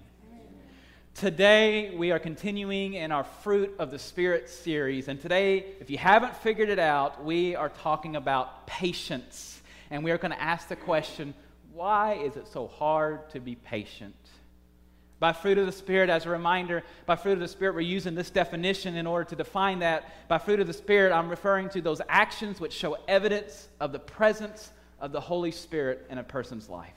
Today, 1.15 1.95
we 1.95 2.11
are 2.11 2.19
continuing 2.19 2.93
in 2.93 3.11
our 3.11 3.23
Fruit 3.23 3.73
of 3.79 3.89
the 3.89 3.97
Spirit 3.97 4.49
series. 4.49 5.07
And 5.07 5.19
today, 5.19 5.65
if 5.79 5.89
you 5.89 5.97
haven't 5.97 6.35
figured 6.35 6.69
it 6.69 6.77
out, 6.77 7.25
we 7.25 7.55
are 7.55 7.69
talking 7.69 8.15
about 8.15 8.67
patience 8.67 9.54
and 9.89 10.03
we 10.03 10.11
are 10.11 10.17
going 10.17 10.31
to 10.31 10.41
ask 10.41 10.67
the 10.67 10.75
question 10.75 11.33
why 11.73 12.13
is 12.13 12.37
it 12.37 12.47
so 12.47 12.67
hard 12.67 13.29
to 13.31 13.41
be 13.41 13.55
patient? 13.55 14.15
By 15.19 15.33
fruit 15.33 15.57
of 15.57 15.65
the 15.65 15.71
Spirit, 15.71 16.09
as 16.09 16.25
a 16.25 16.29
reminder, 16.29 16.83
by 17.05 17.15
fruit 17.15 17.33
of 17.33 17.39
the 17.39 17.47
Spirit, 17.47 17.75
we're 17.75 17.81
using 17.81 18.15
this 18.15 18.29
definition 18.29 18.95
in 18.95 19.05
order 19.07 19.29
to 19.29 19.35
define 19.35 19.79
that. 19.79 20.27
By 20.29 20.37
fruit 20.37 20.59
of 20.59 20.67
the 20.67 20.73
Spirit, 20.73 21.13
I'm 21.13 21.29
referring 21.29 21.69
to 21.69 21.81
those 21.81 22.01
actions 22.07 22.59
which 22.59 22.73
show 22.73 22.97
evidence 23.07 23.67
of 23.79 23.91
the 23.91 23.99
presence 23.99 24.71
of 24.99 25.11
the 25.11 25.19
Holy 25.19 25.51
Spirit 25.51 26.05
in 26.09 26.17
a 26.17 26.23
person's 26.23 26.69
life. 26.69 26.91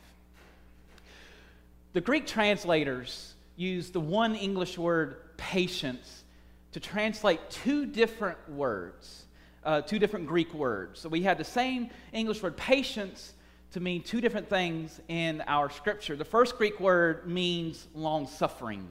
The 1.93 2.01
Greek 2.01 2.27
translators 2.27 3.35
use 3.57 3.91
the 3.91 4.01
one 4.01 4.35
English 4.35 4.79
word 4.79 5.37
patience 5.37 6.25
to 6.73 6.81
translate 6.81 7.41
two 7.51 7.87
different 7.87 8.39
words 8.49 9.25
uh, 9.65 9.81
two 9.83 9.99
different 9.99 10.27
Greek 10.27 10.53
words. 10.55 11.01
So 11.01 11.09
we 11.09 11.23
had 11.23 11.39
the 11.39 11.45
same 11.45 11.91
English 12.13 12.43
word 12.43 12.57
patience 12.57 13.35
to 13.73 13.81
mean 13.81 14.03
two 14.03 14.21
different 14.21 14.49
things 14.49 15.01
in 15.09 15.43
our 15.47 15.69
scripture. 15.71 16.17
The 16.17 16.25
first 16.25 16.57
Greek 16.57 16.81
word 16.81 17.27
means 17.29 17.87
long 17.95 18.27
suffering. 18.27 18.89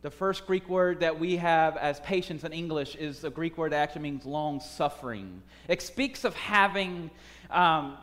The 0.00 0.10
first 0.10 0.46
Greek 0.46 0.68
word 0.68 1.00
that 1.00 1.20
we 1.20 1.36
have 1.36 1.76
as 1.76 2.00
patience 2.00 2.44
in 2.44 2.52
English 2.52 2.96
is 2.96 3.24
a 3.24 3.30
Greek 3.30 3.56
word 3.58 3.72
that 3.72 3.76
actually 3.76 4.02
means 4.02 4.24
long 4.24 4.58
suffering. 4.58 5.42
It 5.68 5.82
speaks 5.82 6.24
of 6.24 6.34
having 6.34 7.10
um, 7.50 7.96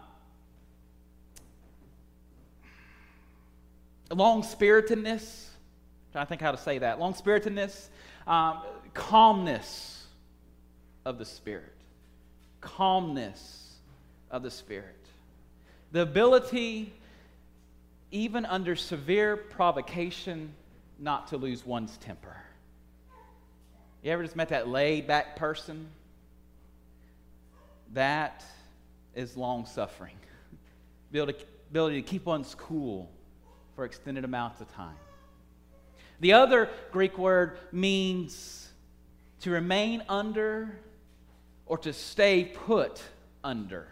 long 4.12 4.43
spiritedness. 4.43 5.48
Trying 6.12 6.25
to 6.25 6.29
think 6.29 6.41
how 6.41 6.51
to 6.51 6.58
say 6.58 6.77
that. 6.77 7.00
Long 7.00 7.13
spiritedness, 7.13 7.89
um, 8.27 8.62
calmness 8.93 9.99
of 11.06 11.18
the 11.18 11.25
Spirit, 11.25 11.75
calmness 12.62 13.75
of 14.32 14.44
the 14.44 14.51
Spirit, 14.51 14.96
the 15.91 16.01
ability, 16.01 16.94
even 18.12 18.46
under 18.46 18.75
severe 18.75 19.38
provocation, 19.38 20.53
not 21.00 21.27
to 21.27 21.38
lose 21.38 21.65
one's 21.65 21.98
temper. 21.98 22.38
You 24.03 24.12
ever 24.12 24.24
just 24.24 24.36
met 24.36 24.50
that 24.50 24.68
laid 24.68 25.08
back 25.08 25.36
person? 25.36 25.88
That 27.94 28.44
is 29.15 29.36
long 29.36 29.65
suffering. 29.65 30.15
Ability, 31.10 31.44
ability 31.72 32.01
to 32.01 32.08
keep 32.08 32.25
one's 32.25 32.53
cool 32.56 33.10
for 33.75 33.84
extended 33.84 34.24
amounts 34.24 34.62
of 34.62 34.72
time. 34.74 34.96
The 36.20 36.34
other 36.34 36.70
Greek 36.91 37.18
word 37.18 37.58
means 37.72 38.68
to 39.41 39.51
remain 39.51 40.03
under 40.08 40.79
or 41.69 41.77
to 41.77 41.93
stay 41.93 42.43
put 42.43 43.01
under. 43.43 43.88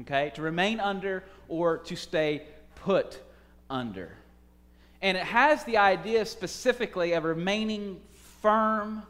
Okay? 0.00 0.32
To 0.34 0.42
remain 0.42 0.80
under 0.80 1.24
or 1.48 1.78
to 1.78 1.96
stay 1.96 2.42
put 2.74 3.18
under. 3.70 4.10
And 5.00 5.16
it 5.16 5.24
has 5.24 5.64
the 5.64 5.78
idea 5.78 6.26
specifically 6.26 7.12
of 7.12 7.24
remaining 7.24 8.00
firm 8.42 9.02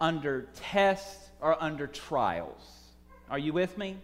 under 0.00 0.48
tests 0.56 1.30
or 1.40 1.62
under 1.62 1.86
trials. 1.86 2.60
Are 3.30 3.38
you 3.38 3.52
with 3.52 3.78
me? 3.78 3.96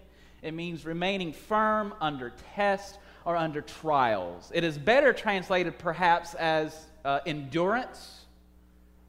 It 0.42 0.54
means 0.54 0.84
remaining 0.84 1.32
firm 1.32 1.92
under 2.00 2.32
test 2.54 2.98
or 3.24 3.36
under 3.36 3.60
trials. 3.60 4.50
It 4.54 4.62
is 4.62 4.78
better 4.78 5.12
translated 5.12 5.78
perhaps 5.78 6.34
as 6.34 6.86
uh, 7.04 7.20
endurance 7.26 8.20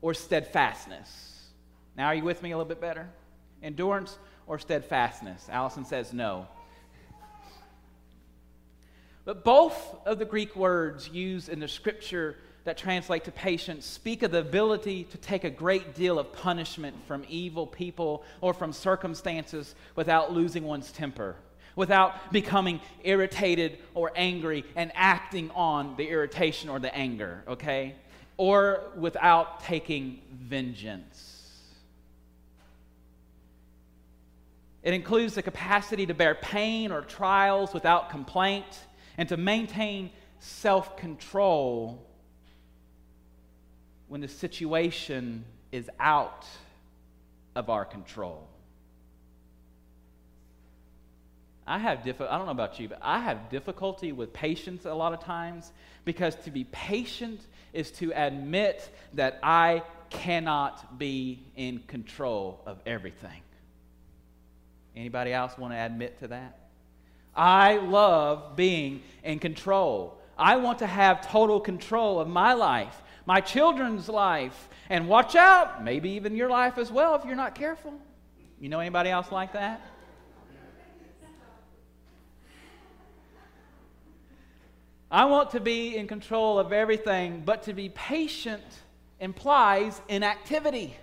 or 0.02 0.14
steadfastness. 0.14 1.39
Now, 2.00 2.08
are 2.08 2.16
you 2.16 2.24
with 2.24 2.42
me 2.42 2.52
a 2.52 2.58
little 2.58 2.70
bit 2.70 2.80
better? 2.80 3.10
endurance 3.62 4.18
or 4.48 4.58
steadfastness? 4.58 5.50
Allison 5.52 5.84
says 5.84 6.14
no. 6.14 6.48
But 9.26 9.44
both 9.44 9.98
of 10.06 10.18
the 10.18 10.24
Greek 10.24 10.56
words 10.56 11.10
used 11.10 11.50
in 11.50 11.60
the 11.60 11.68
scripture 11.68 12.38
that 12.64 12.78
translate 12.78 13.26
to 13.26 13.34
patience 13.34 13.86
speak 13.86 14.24
of 14.24 14.32
the 14.32 14.40
ability 14.40 15.04
to 15.12 15.18
take 15.18 15.44
a 15.44 15.50
great 15.50 15.94
deal 15.94 16.18
of 16.18 16.32
punishment 16.32 16.96
from 17.06 17.26
evil 17.28 17.68
people 17.68 18.24
or 18.40 18.54
from 18.54 18.72
circumstances 18.72 19.76
without 19.98 20.32
losing 20.32 20.64
one's 20.64 20.94
temper, 20.94 21.36
without 21.76 22.32
becoming 22.32 22.80
irritated 23.04 23.78
or 23.94 24.14
angry 24.16 24.64
and 24.78 24.90
acting 24.96 25.52
on 25.52 25.98
the 25.98 26.08
irritation 26.08 26.70
or 26.70 26.80
the 26.80 26.96
anger, 26.96 27.44
okay? 27.46 27.94
Or 28.38 28.84
without 28.96 29.66
taking 29.66 30.22
vengeance. 30.32 31.29
It 34.82 34.94
includes 34.94 35.36
the 35.36 35.42
capacity 35.42 36.06
to 36.06 36.14
bear 36.14 36.36
pain 36.36 36.92
or 36.92 37.02
trials 37.02 37.74
without 37.74 38.10
complaint 38.10 38.80
and 39.18 39.28
to 39.30 39.38
maintain 39.38 40.12
self 40.40 40.96
control 40.96 42.06
when 44.08 44.22
the 44.22 44.28
situation 44.28 45.44
is 45.72 45.90
out 46.00 46.48
of 47.56 47.70
our 47.70 47.86
control. 47.86 48.48
I 51.68 51.78
have 51.78 52.04
diff- 52.04 52.22
I 52.22 52.38
don't 52.38 52.48
know 52.48 52.52
about 52.52 52.80
you, 52.80 52.90
but 52.90 52.98
I 53.02 53.20
have 53.20 53.50
difficulty 53.50 54.12
with 54.12 54.34
patience 54.34 54.86
a 54.86 54.94
lot 54.94 55.14
of 55.14 55.20
times 55.20 55.72
because 56.04 56.36
to 56.38 56.52
be 56.52 56.64
patient 56.64 57.42
is 57.74 57.92
to 57.92 58.12
admit 58.16 58.90
that 59.14 59.40
I 59.44 59.84
cannot 60.10 60.98
be 60.98 61.44
in 61.56 61.80
control 61.86 62.62
of 62.66 62.80
everything. 62.88 63.42
Anybody 65.00 65.32
else 65.32 65.58
want 65.58 65.72
to 65.72 65.78
admit 65.78 66.20
to 66.20 66.28
that? 66.28 66.60
I 67.34 67.78
love 67.78 68.58
being 68.58 69.02
in 69.24 69.40
control. 69.40 70.20
I 70.38 70.58
want 70.58 70.80
to 70.80 70.88
have 70.88 71.26
total 71.26 71.62
control 71.62 72.20
of 72.20 72.28
my 72.28 72.54
life, 72.54 73.02
my 73.26 73.40
children's 73.40 74.10
life, 74.10 74.68
and 74.90 75.08
watch 75.08 75.38
out, 75.38 75.86
maybe 75.86 76.10
even 76.10 76.36
your 76.36 76.50
life 76.50 76.78
as 76.78 76.92
well 76.92 77.16
if 77.16 77.24
you're 77.24 77.38
not 77.38 77.56
careful. 77.56 77.94
You 78.60 78.68
know 78.68 78.82
anybody 78.82 79.10
else 79.10 79.32
like 79.32 79.54
that? 79.54 79.82
I 85.10 85.24
want 85.26 85.52
to 85.52 85.62
be 85.62 85.96
in 85.96 86.08
control 86.08 86.60
of 86.60 86.74
everything, 86.74 87.44
but 87.46 87.64
to 87.64 87.74
be 87.74 87.88
patient 87.88 88.64
implies 89.22 90.02
inactivity. 90.10 90.98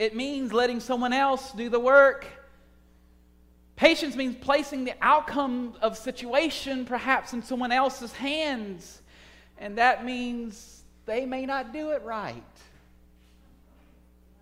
It 0.00 0.16
means 0.16 0.50
letting 0.50 0.80
someone 0.80 1.12
else 1.12 1.52
do 1.52 1.68
the 1.68 1.78
work. 1.78 2.24
Patience 3.76 4.16
means 4.16 4.34
placing 4.40 4.86
the 4.86 4.94
outcome 5.02 5.74
of 5.82 5.98
situation 5.98 6.86
perhaps 6.86 7.34
in 7.34 7.42
someone 7.42 7.70
else's 7.70 8.14
hands. 8.14 9.02
And 9.58 9.76
that 9.76 10.02
means 10.02 10.84
they 11.04 11.26
may 11.26 11.44
not 11.44 11.74
do 11.74 11.90
it 11.90 12.00
right. 12.02 12.42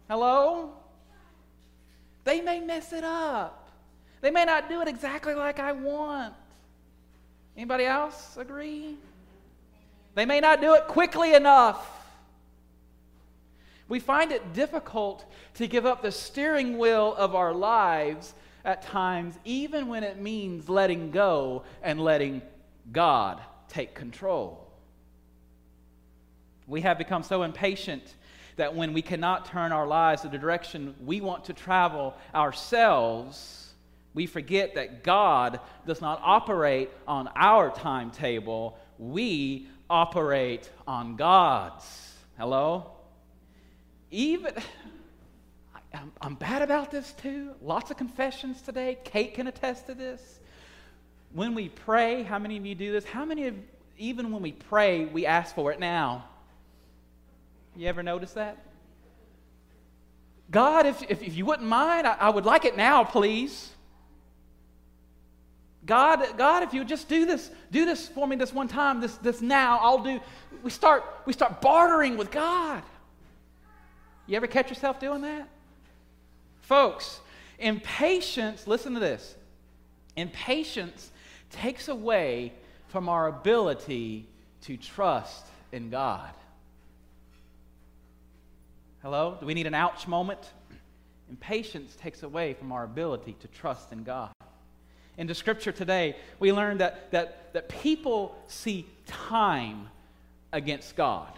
Hello? 0.08 0.74
They 2.22 2.40
may 2.40 2.60
mess 2.60 2.92
it 2.92 3.02
up. 3.02 3.68
They 4.20 4.30
may 4.30 4.44
not 4.44 4.68
do 4.68 4.80
it 4.80 4.86
exactly 4.86 5.34
like 5.34 5.58
I 5.58 5.72
want. 5.72 6.34
Anybody 7.56 7.84
else 7.84 8.36
agree? 8.36 8.96
They 10.14 10.24
may 10.24 10.38
not 10.38 10.60
do 10.60 10.74
it 10.74 10.86
quickly 10.86 11.34
enough. 11.34 11.97
We 13.88 14.00
find 14.00 14.32
it 14.32 14.52
difficult 14.52 15.24
to 15.54 15.66
give 15.66 15.86
up 15.86 16.02
the 16.02 16.12
steering 16.12 16.78
wheel 16.78 17.14
of 17.16 17.34
our 17.34 17.54
lives 17.54 18.34
at 18.64 18.82
times, 18.82 19.38
even 19.44 19.88
when 19.88 20.04
it 20.04 20.20
means 20.20 20.68
letting 20.68 21.10
go 21.10 21.62
and 21.82 22.00
letting 22.00 22.42
God 22.92 23.40
take 23.68 23.94
control. 23.94 24.66
We 26.66 26.82
have 26.82 26.98
become 26.98 27.22
so 27.22 27.44
impatient 27.44 28.14
that 28.56 28.74
when 28.74 28.92
we 28.92 29.00
cannot 29.00 29.46
turn 29.46 29.72
our 29.72 29.86
lives 29.86 30.24
in 30.24 30.30
the 30.30 30.38
direction 30.38 30.94
we 31.04 31.22
want 31.22 31.44
to 31.46 31.54
travel 31.54 32.14
ourselves, 32.34 33.72
we 34.12 34.26
forget 34.26 34.74
that 34.74 35.02
God 35.02 35.60
does 35.86 36.02
not 36.02 36.20
operate 36.22 36.90
on 37.06 37.28
our 37.36 37.70
timetable, 37.70 38.76
we 38.98 39.68
operate 39.88 40.70
on 40.86 41.16
God's. 41.16 42.14
Hello? 42.36 42.97
Even. 44.10 44.54
I'm, 45.94 46.12
I'm 46.20 46.34
bad 46.34 46.62
about 46.62 46.90
this 46.90 47.12
too. 47.12 47.52
Lots 47.62 47.90
of 47.90 47.96
confessions 47.96 48.60
today. 48.62 48.98
Kate 49.04 49.34
can 49.34 49.46
attest 49.46 49.86
to 49.86 49.94
this. 49.94 50.40
When 51.32 51.54
we 51.54 51.68
pray, 51.68 52.22
how 52.22 52.38
many 52.38 52.56
of 52.56 52.66
you 52.66 52.74
do 52.74 52.92
this? 52.92 53.04
How 53.04 53.24
many 53.24 53.46
of, 53.46 53.54
even 53.96 54.32
when 54.32 54.42
we 54.42 54.52
pray, 54.52 55.06
we 55.06 55.26
ask 55.26 55.54
for 55.54 55.72
it 55.72 55.80
now? 55.80 56.24
You 57.76 57.86
ever 57.86 58.02
notice 58.02 58.32
that? 58.32 58.58
God, 60.50 60.86
if, 60.86 61.02
if, 61.10 61.22
if 61.22 61.36
you 61.36 61.44
wouldn't 61.44 61.68
mind, 61.68 62.06
I, 62.06 62.14
I 62.14 62.30
would 62.30 62.46
like 62.46 62.64
it 62.64 62.76
now, 62.76 63.04
please. 63.04 63.70
God, 65.84 66.24
God, 66.36 66.62
if 66.62 66.72
you 66.72 66.80
would 66.80 66.88
just 66.88 67.08
do 67.08 67.24
this, 67.24 67.50
do 67.70 67.84
this 67.84 68.08
for 68.08 68.26
me 68.26 68.36
this 68.36 68.52
one 68.52 68.68
time, 68.68 69.00
this, 69.00 69.16
this 69.16 69.40
now, 69.40 69.78
I'll 69.80 70.02
do. 70.02 70.20
We 70.62 70.70
start, 70.70 71.04
we 71.24 71.32
start 71.32 71.60
bartering 71.60 72.16
with 72.16 72.30
God. 72.30 72.82
You 74.28 74.36
ever 74.36 74.46
catch 74.46 74.68
yourself 74.68 75.00
doing 75.00 75.22
that? 75.22 75.48
Folks, 76.60 77.18
impatience, 77.58 78.68
listen 78.68 78.94
to 78.94 79.00
this. 79.00 79.34
Impatience 80.14 81.10
takes 81.50 81.88
away 81.88 82.52
from 82.88 83.08
our 83.08 83.26
ability 83.26 84.26
to 84.62 84.76
trust 84.76 85.44
in 85.72 85.90
God. 85.90 86.30
Hello? 89.02 89.36
Do 89.40 89.46
we 89.46 89.54
need 89.54 89.66
an 89.66 89.74
ouch 89.74 90.06
moment? 90.06 90.40
Impatience 91.28 91.96
takes 91.96 92.22
away 92.22 92.54
from 92.54 92.70
our 92.70 92.84
ability 92.84 93.34
to 93.40 93.48
trust 93.48 93.90
in 93.90 94.04
God 94.04 94.30
in 95.18 95.26
the 95.26 95.34
scripture 95.34 95.72
today, 95.72 96.16
we 96.38 96.52
learn 96.52 96.78
that, 96.78 97.10
that, 97.10 97.52
that 97.52 97.68
people 97.68 98.36
see 98.46 98.86
time 99.04 99.88
against 100.52 100.96
God. 100.96 101.32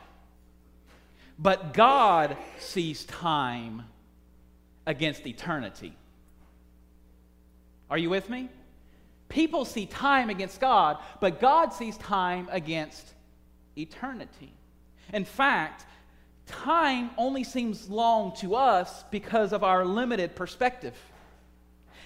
But 1.40 1.72
God 1.72 2.36
sees 2.58 3.04
time 3.04 3.84
against 4.86 5.26
eternity. 5.26 5.96
Are 7.88 7.96
you 7.96 8.10
with 8.10 8.28
me? 8.28 8.50
People 9.30 9.64
see 9.64 9.86
time 9.86 10.28
against 10.28 10.60
God, 10.60 10.98
but 11.20 11.40
God 11.40 11.72
sees 11.72 11.96
time 11.96 12.48
against 12.50 13.14
eternity. 13.76 14.52
In 15.14 15.24
fact, 15.24 15.86
time 16.46 17.10
only 17.16 17.44
seems 17.44 17.88
long 17.88 18.36
to 18.36 18.54
us 18.54 19.04
because 19.10 19.52
of 19.52 19.64
our 19.64 19.84
limited 19.84 20.36
perspective. 20.36 20.94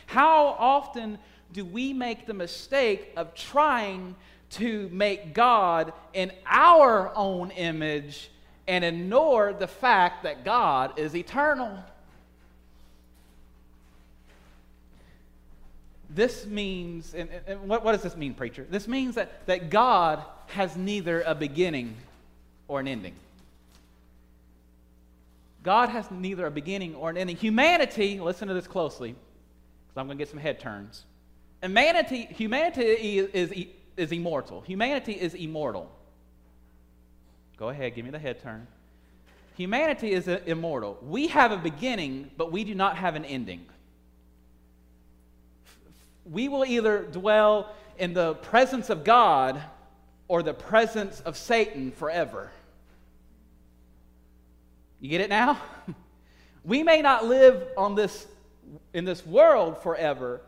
How 0.07 0.55
often 0.59 1.19
do 1.53 1.65
we 1.65 1.93
make 1.93 2.27
the 2.27 2.35
mistake 2.35 3.13
of 3.17 3.35
trying 3.35 4.15
to 4.51 4.89
make 4.93 5.35
God 5.35 5.93
in 6.13 6.31
our 6.47 7.11
own 7.17 7.51
image 7.51 8.31
and 8.67 8.85
ignore 8.85 9.53
the 9.53 9.67
fact 9.67 10.23
that 10.23 10.45
God 10.45 10.99
is 10.99 11.15
eternal? 11.15 11.79
This 16.11 16.47
means, 16.47 17.13
and, 17.15 17.29
and 17.47 17.69
what, 17.69 17.85
what 17.85 17.93
does 17.93 18.03
this 18.03 18.17
mean, 18.17 18.35
preacher? 18.35 18.67
This 18.71 18.87
means 18.87 19.17
that, 19.17 19.47
that 19.47 19.69
God 19.71 20.23
has 20.47 20.77
neither 20.77 21.23
a 21.23 21.35
beginning 21.35 21.97
or 22.69 22.81
an 22.81 22.87
ending. 22.87 23.15
God 25.65 25.89
has 25.89 26.11
neither 26.11 26.47
a 26.47 26.51
beginning 26.51 26.95
or 26.95 27.11
an 27.11 27.17
ending. 27.17 27.37
Humanity, 27.37 28.21
listen 28.21 28.49
to 28.49 28.55
this 28.55 28.67
closely, 28.67 29.11
because 29.11 30.01
I'm 30.01 30.07
going 30.07 30.19
to 30.19 30.23
get 30.23 30.31
some 30.31 30.39
head 30.39 30.61
turns. 30.61 31.05
Humanity, 31.63 32.29
humanity 32.31 33.19
is, 33.19 33.51
is, 33.51 33.67
is 33.97 34.13
immortal. 34.13 34.61
Humanity 34.61 35.13
is 35.13 35.35
immortal. 35.35 35.91
Go 37.57 37.69
ahead, 37.69 37.95
give 37.95 38.05
me 38.05 38.11
the 38.11 38.19
head 38.19 38.43
turn. 38.43 38.67
Humanity 39.57 40.13
is 40.13 40.27
immortal. 40.27 40.99
We 41.03 41.29
have 41.29 41.53
a 41.53 41.57
beginning, 41.57 42.31
but 42.37 42.51
we 42.51 42.65
do 42.65 42.75
not 42.75 42.97
have 42.97 43.15
an 43.15 43.25
ending. 43.25 43.67
We 46.25 46.49
will 46.49 46.65
either 46.65 47.05
dwell 47.05 47.73
in 47.99 48.15
the 48.15 48.35
presence 48.35 48.91
of 48.91 49.05
God 49.05 49.63
or 50.27 50.43
the 50.43 50.55
presence 50.55 51.21
of 51.21 51.37
Satan 51.37 51.93
forever. 51.93 52.51
You 55.01 55.09
get 55.09 55.21
it 55.21 55.29
now? 55.29 55.61
we 56.65 56.83
may 56.83 57.03
not 57.03 57.27
live 57.27 57.63
on 57.77 57.95
this 57.95 58.27
in 58.93 59.05
this 59.05 59.25
world 59.27 59.83
forever, 59.83 60.41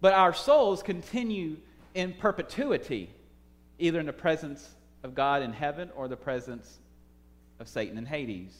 but 0.00 0.12
our 0.12 0.34
souls 0.34 0.82
continue 0.82 1.56
in 1.94 2.12
perpetuity, 2.12 3.08
either 3.78 4.00
in 4.00 4.06
the 4.06 4.12
presence 4.12 4.68
of 5.02 5.14
God 5.14 5.42
in 5.42 5.52
heaven 5.52 5.90
or 5.96 6.08
the 6.08 6.16
presence 6.16 6.78
of 7.58 7.68
Satan 7.68 7.98
in 7.98 8.06
Hades. 8.06 8.56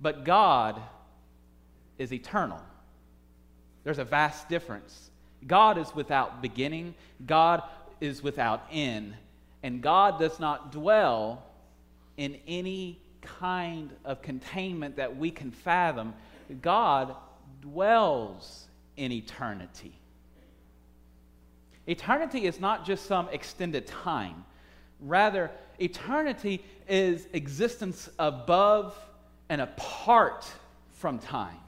But 0.00 0.24
God 0.24 0.80
is 1.98 2.12
eternal. 2.12 2.60
There's 3.84 3.98
a 3.98 4.04
vast 4.04 4.48
difference. 4.48 5.10
God 5.46 5.78
is 5.78 5.94
without 5.94 6.40
beginning, 6.40 6.94
God 7.26 7.62
is 8.00 8.22
without 8.22 8.66
end, 8.70 9.14
and 9.62 9.80
God 9.80 10.18
does 10.18 10.38
not 10.38 10.72
dwell 10.72 11.44
in 12.16 12.38
any 12.46 13.00
kind 13.22 13.90
of 14.04 14.22
containment 14.22 14.96
that 14.96 15.16
we 15.16 15.30
can 15.30 15.50
fathom. 15.50 16.14
God 16.60 17.14
dwells 17.60 18.66
in 18.96 19.12
eternity. 19.12 19.92
Eternity 21.86 22.46
is 22.46 22.60
not 22.60 22.84
just 22.84 23.06
some 23.06 23.28
extended 23.30 23.86
time. 23.86 24.44
Rather, 25.02 25.50
eternity 25.78 26.64
is 26.88 27.26
existence 27.32 28.08
above 28.18 28.96
and 29.48 29.60
apart 29.60 30.46
from 30.90 31.18
time. 31.18 31.58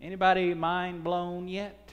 Anybody 0.00 0.54
mind 0.54 1.02
blown 1.02 1.48
yet? 1.48 1.90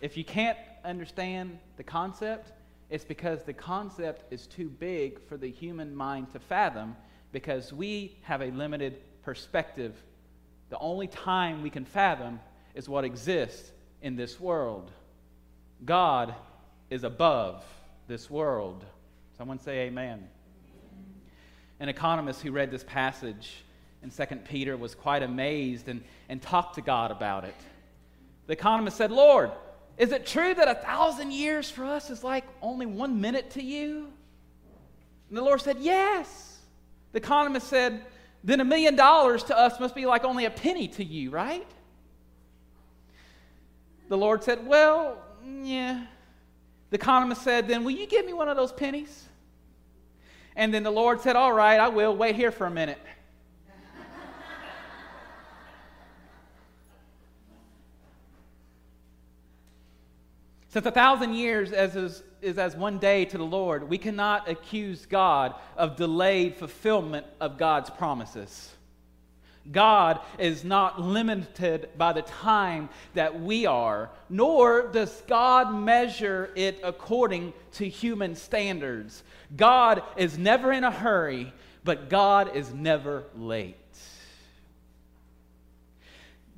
If 0.00 0.16
you 0.16 0.24
can't 0.24 0.58
understand 0.84 1.58
the 1.78 1.82
concept, 1.82 2.52
it's 2.90 3.04
because 3.04 3.42
the 3.42 3.54
concept 3.54 4.30
is 4.32 4.46
too 4.46 4.68
big 4.68 5.18
for 5.26 5.36
the 5.36 5.50
human 5.50 5.96
mind 5.96 6.30
to 6.32 6.38
fathom 6.38 6.94
because 7.32 7.72
we 7.72 8.16
have 8.22 8.42
a 8.42 8.50
limited 8.50 9.00
perspective 9.22 9.94
The 10.68 10.78
only 10.78 11.06
time 11.06 11.62
we 11.62 11.70
can 11.70 11.84
fathom 11.84 12.40
is 12.74 12.88
what 12.88 13.04
exists 13.04 13.70
in 14.02 14.16
this 14.16 14.40
world. 14.40 14.90
God 15.84 16.34
is 16.90 17.04
above 17.04 17.64
this 18.08 18.30
world. 18.30 18.84
Someone 19.36 19.58
say 19.58 19.86
amen. 19.86 20.28
An 21.80 21.88
economist 21.88 22.42
who 22.42 22.52
read 22.52 22.70
this 22.70 22.84
passage 22.84 23.64
in 24.02 24.10
2 24.10 24.36
Peter 24.48 24.76
was 24.76 24.94
quite 24.94 25.22
amazed 25.22 25.88
and, 25.88 26.02
and 26.28 26.40
talked 26.40 26.76
to 26.76 26.80
God 26.80 27.10
about 27.10 27.44
it. 27.44 27.54
The 28.46 28.52
economist 28.52 28.96
said, 28.96 29.10
Lord, 29.10 29.50
is 29.98 30.12
it 30.12 30.26
true 30.26 30.54
that 30.54 30.68
a 30.68 30.74
thousand 30.74 31.32
years 31.32 31.70
for 31.70 31.84
us 31.84 32.10
is 32.10 32.22
like 32.22 32.44
only 32.62 32.86
one 32.86 33.20
minute 33.20 33.50
to 33.52 33.62
you? 33.62 34.12
And 35.28 35.36
the 35.36 35.42
Lord 35.42 35.60
said, 35.60 35.78
Yes. 35.80 36.58
The 37.12 37.18
economist 37.18 37.68
said, 37.68 38.04
Then 38.44 38.60
a 38.60 38.64
million 38.64 38.94
dollars 38.94 39.42
to 39.44 39.58
us 39.58 39.80
must 39.80 39.94
be 39.94 40.06
like 40.06 40.24
only 40.24 40.44
a 40.44 40.50
penny 40.50 40.88
to 40.88 41.04
you, 41.04 41.30
right? 41.30 41.66
The 44.08 44.16
Lord 44.18 44.44
said, 44.44 44.66
Well, 44.66 45.18
yeah. 45.44 46.06
The 46.90 46.96
economist 46.96 47.42
said, 47.42 47.66
Then 47.68 47.84
will 47.84 47.92
you 47.92 48.06
give 48.06 48.24
me 48.26 48.32
one 48.32 48.48
of 48.48 48.56
those 48.56 48.72
pennies? 48.72 49.24
And 50.54 50.72
then 50.72 50.82
the 50.84 50.90
Lord 50.90 51.20
said, 51.20 51.36
All 51.36 51.52
right, 51.52 51.78
I 51.80 51.88
will. 51.88 52.16
Wait 52.16 52.36
here 52.36 52.52
for 52.52 52.66
a 52.66 52.70
minute. 52.70 53.00
Since 60.68 60.86
a 60.86 60.90
thousand 60.90 61.34
years 61.34 61.72
as 61.72 61.96
is, 61.96 62.22
is, 62.40 62.56
as 62.58 62.76
one 62.76 62.98
day 62.98 63.24
to 63.26 63.36
the 63.36 63.44
Lord, 63.44 63.88
we 63.88 63.98
cannot 63.98 64.48
accuse 64.48 65.06
God 65.06 65.56
of 65.76 65.96
delayed 65.96 66.54
fulfillment 66.54 67.26
of 67.40 67.58
God's 67.58 67.90
promises. 67.90 68.75
God 69.72 70.20
is 70.38 70.64
not 70.64 71.00
limited 71.00 71.88
by 71.96 72.12
the 72.12 72.22
time 72.22 72.88
that 73.14 73.40
we 73.40 73.66
are, 73.66 74.10
nor 74.28 74.88
does 74.88 75.22
God 75.26 75.74
measure 75.74 76.50
it 76.54 76.80
according 76.82 77.52
to 77.72 77.88
human 77.88 78.34
standards. 78.34 79.22
God 79.56 80.02
is 80.16 80.38
never 80.38 80.72
in 80.72 80.84
a 80.84 80.90
hurry, 80.90 81.52
but 81.84 82.08
God 82.08 82.56
is 82.56 82.72
never 82.72 83.24
late. 83.36 83.76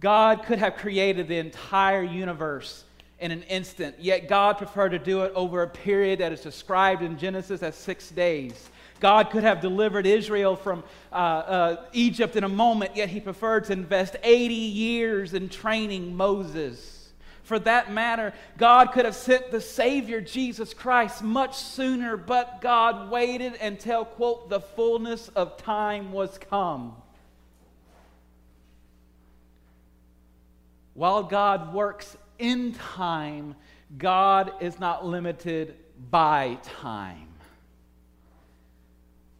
God 0.00 0.44
could 0.44 0.58
have 0.58 0.76
created 0.76 1.28
the 1.28 1.38
entire 1.38 2.02
universe 2.02 2.84
in 3.20 3.32
an 3.32 3.42
instant, 3.44 3.96
yet 3.98 4.28
God 4.28 4.58
preferred 4.58 4.90
to 4.90 4.98
do 4.98 5.22
it 5.22 5.32
over 5.34 5.62
a 5.62 5.68
period 5.68 6.20
that 6.20 6.32
is 6.32 6.40
described 6.40 7.02
in 7.02 7.18
Genesis 7.18 7.62
as 7.62 7.74
six 7.74 8.10
days. 8.10 8.70
God 9.00 9.30
could 9.30 9.44
have 9.44 9.60
delivered 9.60 10.06
Israel 10.06 10.56
from 10.56 10.82
uh, 11.12 11.14
uh, 11.14 11.86
Egypt 11.92 12.36
in 12.36 12.44
a 12.44 12.48
moment, 12.48 12.96
yet 12.96 13.08
he 13.08 13.20
preferred 13.20 13.64
to 13.64 13.72
invest 13.72 14.16
80 14.22 14.54
years 14.54 15.34
in 15.34 15.48
training 15.48 16.16
Moses. 16.16 16.98
For 17.48 17.58
that 17.60 17.90
matter, 17.90 18.34
God 18.58 18.92
could 18.92 19.06
have 19.06 19.14
sent 19.14 19.50
the 19.50 19.60
Savior, 19.62 20.20
Jesus 20.20 20.74
Christ, 20.74 21.22
much 21.22 21.56
sooner, 21.56 22.16
but 22.18 22.60
God 22.60 23.10
waited 23.10 23.54
until, 23.54 24.04
quote, 24.04 24.50
the 24.50 24.60
fullness 24.60 25.28
of 25.28 25.56
time 25.56 26.12
was 26.12 26.36
come. 26.36 26.94
While 30.92 31.22
God 31.22 31.72
works 31.72 32.16
in 32.38 32.74
time, 32.74 33.54
God 33.96 34.52
is 34.60 34.78
not 34.78 35.06
limited 35.06 35.76
by 36.10 36.58
time. 36.62 37.28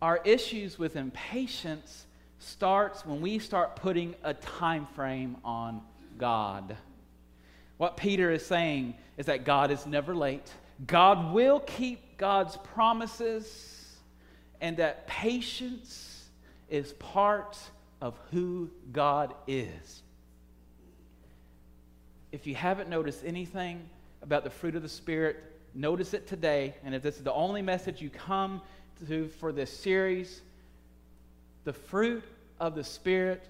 Our 0.00 0.20
issues 0.24 0.78
with 0.78 0.96
impatience 0.96 2.06
starts 2.38 3.04
when 3.04 3.20
we 3.20 3.38
start 3.38 3.76
putting 3.76 4.14
a 4.22 4.34
time 4.34 4.86
frame 4.94 5.36
on 5.44 5.82
God. 6.18 6.76
What 7.76 7.96
Peter 7.96 8.30
is 8.30 8.44
saying 8.44 8.94
is 9.16 9.26
that 9.26 9.44
God 9.44 9.70
is 9.70 9.86
never 9.86 10.14
late. 10.14 10.52
God 10.86 11.32
will 11.32 11.60
keep 11.60 12.16
God's 12.16 12.56
promises 12.56 13.96
and 14.60 14.76
that 14.76 15.06
patience 15.06 16.28
is 16.68 16.92
part 16.94 17.58
of 18.00 18.18
who 18.30 18.70
God 18.92 19.34
is 19.46 20.02
if 22.32 22.46
you 22.46 22.54
haven't 22.54 22.88
noticed 22.88 23.24
anything 23.24 23.88
about 24.22 24.44
the 24.44 24.50
fruit 24.50 24.76
of 24.76 24.82
the 24.82 24.88
Spirit, 24.88 25.36
notice 25.74 26.12
it 26.14 26.26
today. 26.26 26.74
And 26.84 26.94
if 26.94 27.02
this 27.02 27.16
is 27.16 27.22
the 27.22 27.32
only 27.32 27.62
message 27.62 28.02
you 28.02 28.10
come 28.10 28.60
to 29.06 29.28
for 29.28 29.52
this 29.52 29.70
series, 29.70 30.40
the 31.64 31.72
fruit 31.72 32.24
of 32.58 32.74
the 32.74 32.84
Spirit 32.84 33.46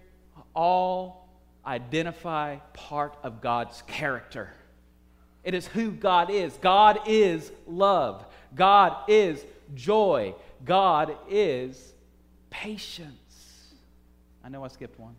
all 0.54 1.28
identify 1.66 2.56
part 2.72 3.16
of 3.22 3.40
God's 3.40 3.82
character. 3.86 4.50
It 5.44 5.54
is 5.54 5.66
who 5.68 5.90
God 5.90 6.30
is. 6.30 6.52
God 6.60 7.00
is 7.06 7.50
love. 7.66 8.26
God 8.54 8.96
is 9.08 9.44
joy. 9.74 10.34
God 10.64 11.16
is 11.28 11.94
patience. 12.50 13.74
I 14.44 14.48
know 14.48 14.64
I 14.64 14.68
skipped 14.68 14.98
one. 14.98 15.14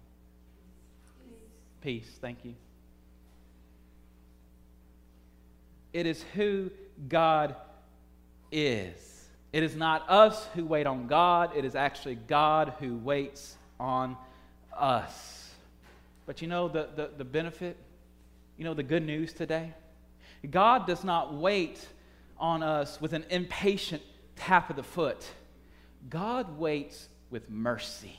Peace. 1.81 2.05
Peace. 2.05 2.17
Thank 2.19 2.45
you. 2.45 2.55
It 5.93 6.05
is 6.05 6.23
who 6.35 6.69
God 7.07 7.55
is. 8.51 9.18
It 9.51 9.63
is 9.63 9.75
not 9.75 10.07
us 10.09 10.45
who 10.53 10.65
wait 10.65 10.85
on 10.85 11.07
God, 11.07 11.55
it 11.55 11.65
is 11.65 11.75
actually 11.75 12.15
God 12.15 12.73
who 12.79 12.97
waits 12.97 13.55
on 13.79 14.15
us. 14.77 15.49
But 16.25 16.41
you 16.41 16.47
know 16.47 16.67
the, 16.67 16.89
the, 16.95 17.09
the 17.17 17.25
benefit? 17.25 17.75
You 18.57 18.65
know 18.65 18.73
the 18.73 18.83
good 18.83 19.05
news 19.05 19.33
today? 19.33 19.73
God 20.49 20.85
does 20.85 21.03
not 21.03 21.33
wait 21.33 21.85
on 22.37 22.61
us 22.61 23.01
with 23.01 23.13
an 23.13 23.25
impatient 23.29 24.03
tap 24.35 24.69
of 24.69 24.75
the 24.75 24.83
foot. 24.83 25.27
God 26.09 26.57
waits 26.57 27.07
with 27.29 27.49
mercy. 27.49 28.15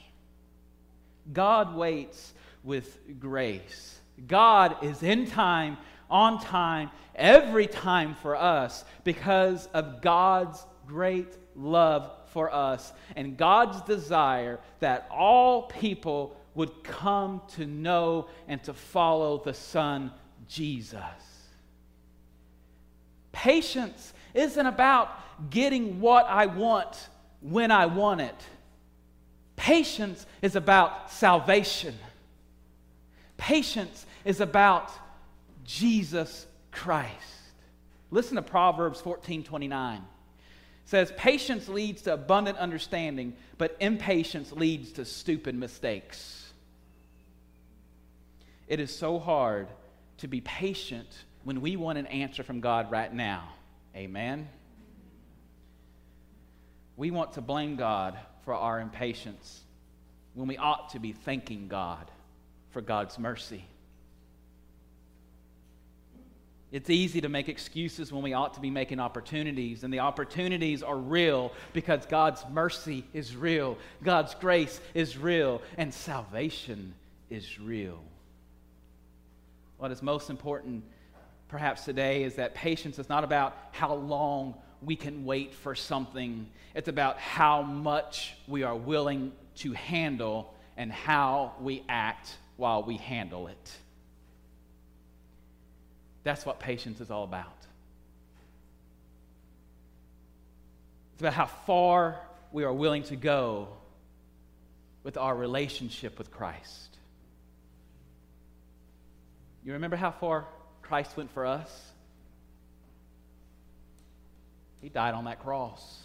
God 1.32 1.74
waits 1.74 2.32
with 2.64 2.98
grace. 3.18 4.00
God 4.26 4.76
is 4.82 5.02
in 5.02 5.26
time 5.26 5.78
on 6.10 6.40
time, 6.40 6.90
every 7.14 7.66
time 7.66 8.16
for 8.16 8.34
us 8.36 8.84
because 9.04 9.68
of 9.72 10.02
God's 10.02 10.64
great 10.90 11.36
love 11.54 12.10
for 12.32 12.52
us 12.52 12.92
and 13.14 13.36
God's 13.36 13.80
desire 13.82 14.58
that 14.80 15.06
all 15.10 15.62
people 15.62 16.36
would 16.54 16.82
come 16.82 17.40
to 17.54 17.64
know 17.64 18.26
and 18.48 18.60
to 18.64 18.74
follow 18.74 19.38
the 19.38 19.54
Son, 19.54 20.10
Jesus. 20.48 20.98
Patience 23.30 24.12
isn't 24.34 24.66
about 24.66 25.50
getting 25.50 26.00
what 26.00 26.26
I 26.26 26.46
want 26.46 27.08
when 27.40 27.70
I 27.70 27.86
want 27.86 28.20
it. 28.20 28.34
Patience 29.54 30.26
is 30.42 30.56
about 30.56 31.12
salvation. 31.12 31.94
Patience 33.36 34.06
is 34.24 34.40
about 34.40 34.90
Jesus 35.64 36.46
Christ. 36.72 37.14
Listen 38.10 38.36
to 38.36 38.42
Proverbs 38.42 39.00
14 39.00 39.44
29. 39.44 40.02
Says, 40.90 41.12
Patience 41.16 41.68
leads 41.68 42.02
to 42.02 42.14
abundant 42.14 42.58
understanding, 42.58 43.36
but 43.58 43.76
impatience 43.78 44.50
leads 44.50 44.90
to 44.94 45.04
stupid 45.04 45.54
mistakes. 45.54 46.52
It 48.66 48.80
is 48.80 48.92
so 48.92 49.20
hard 49.20 49.68
to 50.18 50.26
be 50.26 50.40
patient 50.40 51.06
when 51.44 51.60
we 51.60 51.76
want 51.76 51.98
an 51.98 52.06
answer 52.06 52.42
from 52.42 52.58
God 52.58 52.90
right 52.90 53.14
now. 53.14 53.52
Amen. 53.94 54.48
We 56.96 57.12
want 57.12 57.34
to 57.34 57.40
blame 57.40 57.76
God 57.76 58.18
for 58.44 58.54
our 58.54 58.80
impatience 58.80 59.60
when 60.34 60.48
we 60.48 60.56
ought 60.56 60.88
to 60.88 60.98
be 60.98 61.12
thanking 61.12 61.68
God 61.68 62.10
for 62.70 62.80
God's 62.80 63.16
mercy. 63.16 63.64
It's 66.72 66.88
easy 66.88 67.20
to 67.22 67.28
make 67.28 67.48
excuses 67.48 68.12
when 68.12 68.22
we 68.22 68.32
ought 68.32 68.54
to 68.54 68.60
be 68.60 68.70
making 68.70 69.00
opportunities, 69.00 69.82
and 69.82 69.92
the 69.92 69.98
opportunities 70.00 70.84
are 70.84 70.96
real 70.96 71.52
because 71.72 72.06
God's 72.06 72.44
mercy 72.52 73.04
is 73.12 73.34
real, 73.34 73.76
God's 74.04 74.34
grace 74.36 74.80
is 74.94 75.18
real, 75.18 75.62
and 75.76 75.92
salvation 75.92 76.94
is 77.28 77.58
real. 77.58 77.98
What 79.78 79.90
is 79.90 80.00
most 80.00 80.30
important, 80.30 80.84
perhaps 81.48 81.84
today, 81.84 82.22
is 82.22 82.36
that 82.36 82.54
patience 82.54 83.00
is 83.00 83.08
not 83.08 83.24
about 83.24 83.56
how 83.72 83.94
long 83.94 84.54
we 84.80 84.94
can 84.94 85.24
wait 85.24 85.52
for 85.52 85.74
something, 85.74 86.46
it's 86.74 86.88
about 86.88 87.18
how 87.18 87.62
much 87.62 88.34
we 88.46 88.62
are 88.62 88.76
willing 88.76 89.32
to 89.56 89.72
handle 89.72 90.54
and 90.76 90.92
how 90.92 91.54
we 91.60 91.82
act 91.88 92.36
while 92.56 92.84
we 92.84 92.96
handle 92.96 93.48
it. 93.48 93.72
That's 96.22 96.44
what 96.44 96.60
patience 96.60 97.00
is 97.00 97.10
all 97.10 97.24
about. 97.24 97.46
It's 101.12 101.22
about 101.22 101.34
how 101.34 101.46
far 101.46 102.20
we 102.52 102.64
are 102.64 102.72
willing 102.72 103.02
to 103.04 103.16
go 103.16 103.68
with 105.02 105.16
our 105.16 105.34
relationship 105.34 106.18
with 106.18 106.30
Christ. 106.30 106.96
You 109.64 109.74
remember 109.74 109.96
how 109.96 110.10
far 110.10 110.46
Christ 110.82 111.16
went 111.16 111.30
for 111.32 111.46
us? 111.46 111.70
He 114.80 114.88
died 114.88 115.14
on 115.14 115.24
that 115.24 115.40
cross. 115.40 116.00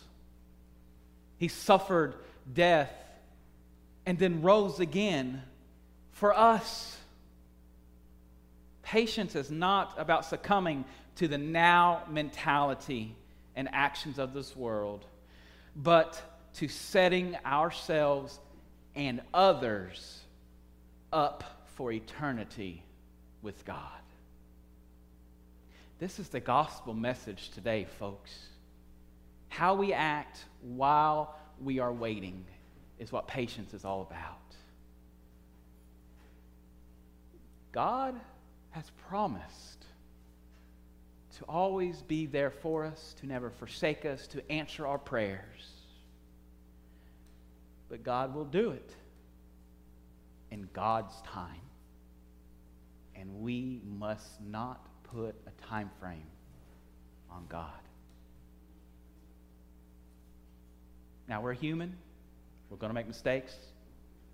He 1.37 1.47
suffered 1.47 2.15
death 2.53 2.91
and 4.05 4.19
then 4.19 4.41
rose 4.41 4.79
again 4.79 5.41
for 6.11 6.37
us. 6.37 6.97
Patience 8.85 9.35
is 9.35 9.49
not 9.49 9.95
about 9.97 10.25
succumbing 10.25 10.85
to 11.15 11.27
the 11.27 11.39
now 11.39 12.03
mentality 12.07 13.15
and 13.55 13.67
actions 13.73 14.19
of 14.19 14.31
this 14.31 14.55
world, 14.55 15.05
but 15.75 16.21
to 16.53 16.67
setting 16.67 17.35
ourselves 17.43 18.39
and 18.95 19.21
others 19.33 20.19
up 21.11 21.65
for 21.75 21.91
eternity 21.91 22.83
with 23.41 23.65
God. 23.65 23.81
This 25.97 26.19
is 26.19 26.29
the 26.29 26.39
gospel 26.39 26.93
message 26.93 27.49
today, 27.49 27.87
folks. 27.97 28.37
How 29.49 29.73
we 29.73 29.93
act 29.93 30.45
while 30.61 31.35
we 31.59 31.79
are 31.79 31.91
waiting 31.91 32.45
is 32.99 33.11
what 33.11 33.27
patience 33.27 33.73
is 33.73 33.83
all 33.83 34.03
about. 34.03 34.37
God 37.71 38.13
has 38.75 38.91
promised 39.07 39.85
to 41.37 41.45
always 41.45 42.01
be 42.01 42.25
there 42.25 42.51
for 42.51 42.83
us, 42.83 43.15
to 43.21 43.25
never 43.25 43.49
forsake 43.49 44.03
us, 44.03 44.27
to 44.27 44.51
answer 44.51 44.85
our 44.85 44.97
prayers. 44.97 45.69
But 47.87 48.03
God 48.03 48.35
will 48.35 48.43
do 48.43 48.71
it 48.71 48.93
in 50.51 50.67
God's 50.73 51.13
time. 51.21 51.61
And 53.15 53.41
we 53.41 53.79
must 53.97 54.41
not 54.41 54.85
put 55.03 55.35
a 55.47 55.67
time 55.67 55.89
frame 56.01 56.27
on 57.31 57.45
God. 57.47 57.69
Now, 61.29 61.41
we're 61.41 61.53
human. 61.53 61.95
We're 62.69 62.77
going 62.77 62.89
to 62.89 62.93
make 62.93 63.07
mistakes. 63.07 63.55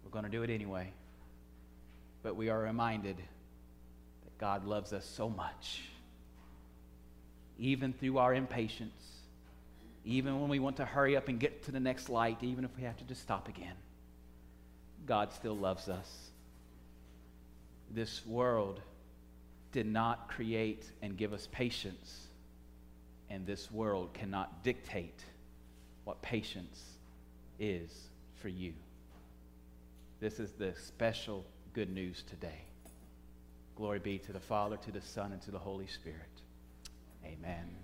We're 0.03 0.09
going 0.09 0.25
to 0.25 0.31
do 0.31 0.41
it 0.41 0.49
anyway. 0.49 0.91
But 2.23 2.35
we 2.35 2.49
are 2.49 2.59
reminded 2.59 3.17
God 4.41 4.65
loves 4.65 4.91
us 4.91 5.05
so 5.05 5.29
much, 5.29 5.83
even 7.59 7.93
through 7.93 8.17
our 8.17 8.33
impatience, 8.33 9.03
even 10.03 10.41
when 10.41 10.49
we 10.49 10.57
want 10.57 10.77
to 10.77 10.85
hurry 10.85 11.15
up 11.15 11.27
and 11.27 11.39
get 11.39 11.63
to 11.65 11.71
the 11.71 11.79
next 11.79 12.09
light, 12.09 12.39
even 12.41 12.65
if 12.65 12.75
we 12.75 12.81
have 12.81 12.97
to 12.97 13.03
just 13.03 13.21
stop 13.21 13.47
again. 13.47 13.75
God 15.05 15.31
still 15.31 15.55
loves 15.55 15.87
us. 15.87 16.31
This 17.91 18.25
world 18.25 18.81
did 19.71 19.85
not 19.85 20.27
create 20.27 20.85
and 21.03 21.15
give 21.15 21.33
us 21.33 21.47
patience, 21.51 22.25
and 23.29 23.45
this 23.45 23.69
world 23.69 24.11
cannot 24.15 24.63
dictate 24.63 25.23
what 26.03 26.19
patience 26.23 26.81
is 27.59 27.91
for 28.41 28.49
you. 28.49 28.73
This 30.19 30.39
is 30.39 30.53
the 30.53 30.73
special 30.73 31.45
good 31.73 31.93
news 31.93 32.23
today. 32.27 32.63
Glory 33.75 33.99
be 33.99 34.19
to 34.19 34.33
the 34.33 34.39
Father, 34.39 34.77
to 34.77 34.91
the 34.91 35.01
Son, 35.01 35.31
and 35.31 35.41
to 35.43 35.51
the 35.51 35.59
Holy 35.59 35.87
Spirit. 35.87 36.41
Amen. 37.25 37.81